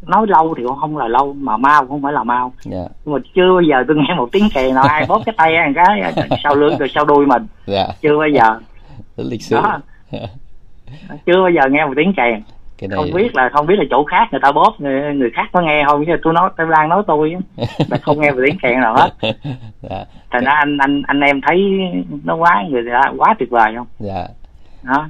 nói 0.06 0.26
lâu 0.28 0.54
thì 0.56 0.62
cũng 0.66 0.76
không 0.76 0.96
là 0.96 1.08
lâu 1.08 1.32
mà 1.32 1.56
mau 1.56 1.80
cũng 1.80 1.88
không 1.88 2.02
phải 2.02 2.12
là 2.12 2.22
mau. 2.22 2.52
Dạ. 2.62 2.84
Nhưng 3.04 3.14
mà 3.14 3.20
chưa 3.34 3.52
bao 3.52 3.60
giờ 3.60 3.84
tôi 3.88 3.96
nghe 3.96 4.14
một 4.14 4.28
tiếng 4.32 4.48
kèn 4.54 4.74
nào 4.74 4.84
ai 4.84 5.06
bóp 5.08 5.22
cái 5.26 5.34
tay 5.38 5.56
ăn 5.56 5.74
cái 5.74 6.12
sau 6.44 6.54
lưng 6.54 6.78
rồi 6.78 6.88
sau 6.94 7.04
đuôi 7.04 7.26
mình. 7.26 7.46
Dạ. 7.66 7.86
Chưa 8.02 8.18
bao 8.18 8.28
giờ. 8.28 8.58
Lịch 9.16 9.42
sử. 9.42 9.56
Đó. 9.56 9.80
Chưa 11.26 11.42
bao 11.42 11.50
giờ 11.50 11.60
nghe 11.70 11.86
một 11.86 11.92
tiếng 11.96 12.12
kèn. 12.16 12.42
Cái 12.78 12.88
này 12.88 12.96
không 12.96 13.12
biết 13.12 13.36
là 13.36 13.50
không 13.52 13.66
biết 13.66 13.74
là 13.78 13.84
chỗ 13.90 14.04
khác 14.04 14.28
người 14.30 14.40
ta 14.40 14.52
bóp 14.52 14.74
người, 14.78 15.14
người 15.14 15.30
khác 15.34 15.48
có 15.52 15.60
nghe 15.60 15.84
không? 15.86 16.04
Chứ 16.06 16.12
tôi 16.22 16.32
nói 16.32 16.50
tôi 16.56 16.66
đang 16.70 16.88
nói 16.88 17.02
tôi 17.06 17.36
là 17.90 17.98
không 18.02 18.20
nghe 18.20 18.30
một 18.30 18.40
tiếng 18.46 18.58
kèn 18.62 18.80
nào 18.80 18.96
hết. 18.96 19.10
Dạ. 19.90 20.04
Thành 20.30 20.44
ra 20.44 20.52
anh 20.52 20.78
anh 20.78 21.02
anh 21.06 21.20
em 21.20 21.40
thấy 21.40 21.80
nó 22.24 22.34
quá 22.34 22.64
người 22.70 22.82
ta 22.92 23.12
quá 23.16 23.34
tuyệt 23.38 23.50
vời 23.50 23.72
không? 23.76 23.86
Dạ. 23.98 24.26
Đó 24.82 25.08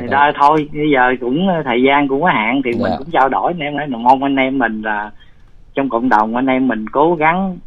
thì 0.00 0.06
ra 0.06 0.32
thôi 0.40 0.68
bây 0.74 0.90
giờ 0.90 1.14
cũng 1.20 1.48
thời 1.64 1.82
gian 1.82 2.08
cũng 2.08 2.22
có 2.22 2.28
hạn 2.28 2.60
thì 2.64 2.70
mình 2.72 2.90
Dạ. 2.90 2.96
cũng 2.98 3.10
trao 3.12 3.28
đổi 3.28 3.52
anh 3.52 3.60
em 3.60 3.76
nói 3.76 3.86
mong 3.86 4.22
anh 4.22 4.36
em 4.36 4.58
mình 4.58 4.82
là 4.82 5.10
trong 5.74 5.88
cộng 5.88 6.08
đồng 6.08 6.36
anh 6.36 6.46
em 6.46 6.68
mình 6.68 6.88
cố 6.88 7.14
gắng 7.14 7.58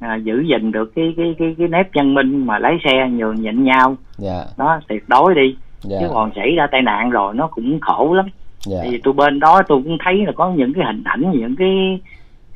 à, 0.00 0.14
giữ 0.16 0.40
gìn 0.48 0.72
được 0.72 0.92
cái 0.96 1.14
cái 1.16 1.34
cái 1.38 1.54
cái 1.58 1.68
nếp 1.68 1.86
văn 1.94 2.14
minh 2.14 2.46
mà 2.46 2.58
lái 2.58 2.78
xe 2.84 3.08
nhường 3.10 3.34
nhịn 3.42 3.64
nhau. 3.64 3.96
Dạ. 4.18 4.44
Đó 4.58 4.80
tuyệt 4.88 5.08
đối 5.08 5.34
đi. 5.34 5.56
Dạ. 5.80 5.96
Chứ 6.00 6.06
còn 6.14 6.30
xảy 6.36 6.54
ra 6.56 6.66
tai 6.66 6.82
nạn 6.82 7.10
rồi 7.10 7.34
nó 7.34 7.46
cũng 7.46 7.78
khổ 7.80 8.14
lắm. 8.14 8.26
Dạ. 8.66 8.78
Vì 8.90 9.00
tôi 9.04 9.14
bên 9.14 9.40
đó 9.40 9.62
tôi 9.68 9.82
cũng 9.84 9.98
thấy 10.04 10.26
là 10.26 10.32
có 10.32 10.50
những 10.50 10.72
cái 10.74 10.84
hình 10.86 11.02
ảnh 11.04 11.32
những 11.34 11.56
cái 11.56 12.00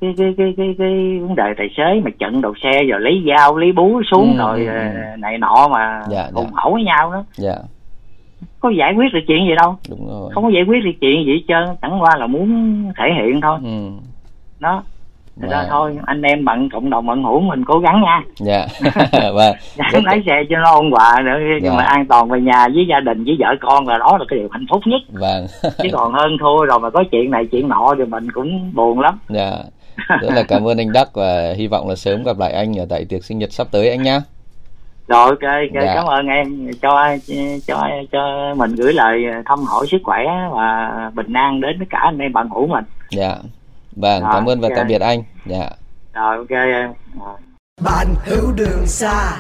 cái 0.00 0.14
cái 0.18 0.34
cái 0.38 0.54
cái, 0.56 0.74
cái 0.78 1.18
vấn 1.20 1.34
đề 1.34 1.54
tài 1.58 1.68
xế 1.76 2.00
mà 2.04 2.10
chặn 2.18 2.40
đầu 2.40 2.54
xe 2.62 2.84
rồi 2.84 3.00
lấy 3.00 3.24
dao 3.28 3.56
lấy 3.56 3.72
búa 3.72 4.02
xuống 4.10 4.32
Ừ, 4.32 4.38
rồi 4.38 4.60
ừ, 4.66 4.66
ờ, 4.66 4.78
ừ. 4.82 5.16
này 5.18 5.38
nọ 5.38 5.68
mà 5.72 6.02
Dạ, 6.10 6.22
hùng 6.34 6.44
dạ. 6.54 6.60
hổ 6.62 6.72
với 6.72 6.84
nhau 6.84 7.12
đó. 7.12 7.24
Dạ 7.32 7.54
có 8.60 8.70
giải 8.78 8.92
quyết 8.96 9.12
được 9.12 9.20
chuyện 9.26 9.46
gì 9.48 9.54
đâu. 9.56 9.76
Đúng 9.90 10.06
rồi. 10.08 10.30
Không 10.34 10.44
có 10.44 10.50
giải 10.50 10.62
quyết 10.68 10.84
được 10.84 10.90
chuyện 11.00 11.24
gì 11.26 11.32
hết 11.32 11.42
trơn 11.48 11.76
chẳng 11.82 12.02
qua 12.02 12.10
là 12.18 12.26
muốn 12.26 12.48
thể 12.98 13.04
hiện 13.16 13.40
thôi. 13.40 13.58
Ừ. 13.64 13.90
Đó. 14.60 14.82
Ra 15.40 15.48
Và- 15.50 15.66
thôi 15.70 15.98
anh 16.06 16.22
em 16.22 16.44
bạn 16.44 16.68
cộng 16.72 16.90
đồng 16.90 17.06
bạn 17.06 17.24
hữu 17.24 17.40
mình 17.40 17.64
cố 17.64 17.78
gắng 17.78 18.02
nha. 18.02 18.22
Dạ. 18.36 18.66
Và 19.34 19.52
gắng 19.76 19.90
rất- 19.92 20.04
lái 20.04 20.22
xe 20.26 20.32
cho 20.50 20.56
nó 20.58 20.70
ôn 20.72 20.90
hòa 20.90 21.14
nữa 21.24 21.32
nhưng 21.62 21.72
Dạ. 21.72 21.76
mà 21.76 21.82
an 21.82 22.06
toàn 22.06 22.28
về 22.28 22.40
nhà 22.40 22.68
với 22.74 22.86
gia 22.90 23.00
đình 23.00 23.24
với 23.24 23.36
vợ 23.40 23.46
con 23.60 23.88
là 23.88 23.98
đó 23.98 24.16
là 24.18 24.24
cái 24.28 24.38
điều 24.38 24.48
hạnh 24.52 24.66
phúc 24.70 24.82
nhất. 24.86 25.00
Vâng. 25.12 25.46
Chứ 25.82 25.88
còn 25.92 26.12
hơn 26.12 26.36
thua 26.40 26.64
rồi 26.64 26.78
mà 26.80 26.90
có 26.90 27.04
chuyện 27.12 27.30
này 27.30 27.46
chuyện 27.46 27.68
nọ 27.68 27.94
thì 27.98 28.04
mình 28.04 28.30
cũng 28.32 28.70
buồn 28.74 29.00
lắm. 29.00 29.18
Dạ. 29.28 29.50
Rất 30.08 30.30
là 30.34 30.42
cảm 30.48 30.66
ơn 30.68 30.78
anh 30.78 30.92
Đắc 30.92 31.08
và 31.14 31.54
hy 31.56 31.66
vọng 31.66 31.88
là 31.88 31.94
sớm 31.94 32.22
gặp 32.24 32.38
lại 32.38 32.52
anh 32.52 32.78
ở 32.78 32.86
tại 32.90 33.04
tiệc 33.08 33.24
sinh 33.24 33.38
nhật 33.38 33.52
sắp 33.52 33.66
tới 33.72 33.90
anh 33.90 34.02
nhá 34.02 34.20
rồi 35.08 35.28
ok, 35.30 35.42
ok 35.42 35.84
Dạ. 35.84 35.94
cảm 35.94 36.04
ơn 36.06 36.26
em 36.26 36.70
cho 36.82 37.16
cho 37.66 37.82
cho 38.12 38.54
mình 38.56 38.74
gửi 38.74 38.92
lời 38.92 39.24
thăm 39.46 39.58
hỏi 39.64 39.86
sức 39.90 39.98
khỏe 40.04 40.18
và 40.52 40.90
bình 41.14 41.32
an 41.32 41.60
đến 41.60 41.76
tất 41.80 41.86
cả 41.90 41.98
anh 42.02 42.18
em 42.18 42.32
bạn 42.32 42.48
hữu 42.50 42.66
mình 42.66 42.84
Dạ. 43.10 43.36
Vâng, 43.96 44.22
Rồi, 44.22 44.30
cảm 44.34 44.46
ơn 44.48 44.60
và 44.60 44.68
ok. 44.68 44.76
tạm 44.76 44.86
biệt 44.86 45.00
anh. 45.00 45.22
Dạ. 45.46 45.70
rồi 46.14 46.36
ok 46.36 46.50
em 46.50 46.92
rồi. 47.20 47.36
bạn 47.84 48.06
hữu 48.24 48.52
đường 48.52 48.86
xa 48.86 49.36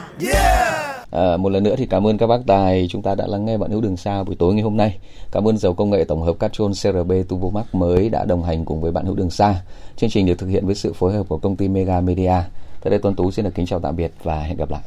À, 1.10 1.36
một 1.36 1.48
lần 1.48 1.62
nữa 1.64 1.74
thì 1.78 1.86
cảm 1.86 2.06
ơn 2.06 2.18
các 2.18 2.26
bác 2.26 2.38
tài 2.46 2.86
chúng 2.90 3.02
ta 3.02 3.14
đã 3.14 3.24
lắng 3.26 3.44
nghe 3.44 3.56
bạn 3.58 3.70
hữu 3.70 3.80
đường 3.80 3.96
xa 3.96 4.22
buổi 4.22 4.36
tối 4.38 4.54
ngày 4.54 4.62
hôm 4.62 4.76
nay. 4.76 4.98
Cảm 5.32 5.48
ơn 5.48 5.56
dầu 5.58 5.74
công 5.74 5.90
nghệ 5.90 6.04
tổng 6.04 6.22
hợp 6.22 6.32
Catrol 6.40 6.70
CRB 6.70 7.12
Turbo 7.28 7.48
Max 7.60 7.64
mới 7.72 8.08
đã 8.08 8.24
đồng 8.24 8.42
hành 8.42 8.64
cùng 8.64 8.80
với 8.80 8.92
bạn 8.92 9.04
hữu 9.04 9.14
đường 9.14 9.30
xa. 9.30 9.54
Chương 9.96 10.10
trình 10.10 10.26
được 10.26 10.34
thực 10.38 10.46
hiện 10.46 10.66
với 10.66 10.74
sự 10.74 10.92
phối 10.92 11.12
hợp 11.12 11.22
của 11.28 11.38
công 11.38 11.56
ty 11.56 11.68
Mega 11.68 12.00
Media. 12.00 12.32
Tại 12.82 12.90
đây 12.90 12.98
Tuấn 13.02 13.14
Tú 13.14 13.30
xin 13.30 13.44
được 13.44 13.54
kính 13.54 13.66
chào 13.66 13.80
tạm 13.80 13.96
biệt 13.96 14.10
và 14.22 14.40
hẹn 14.40 14.56
gặp 14.56 14.70
lại. 14.70 14.80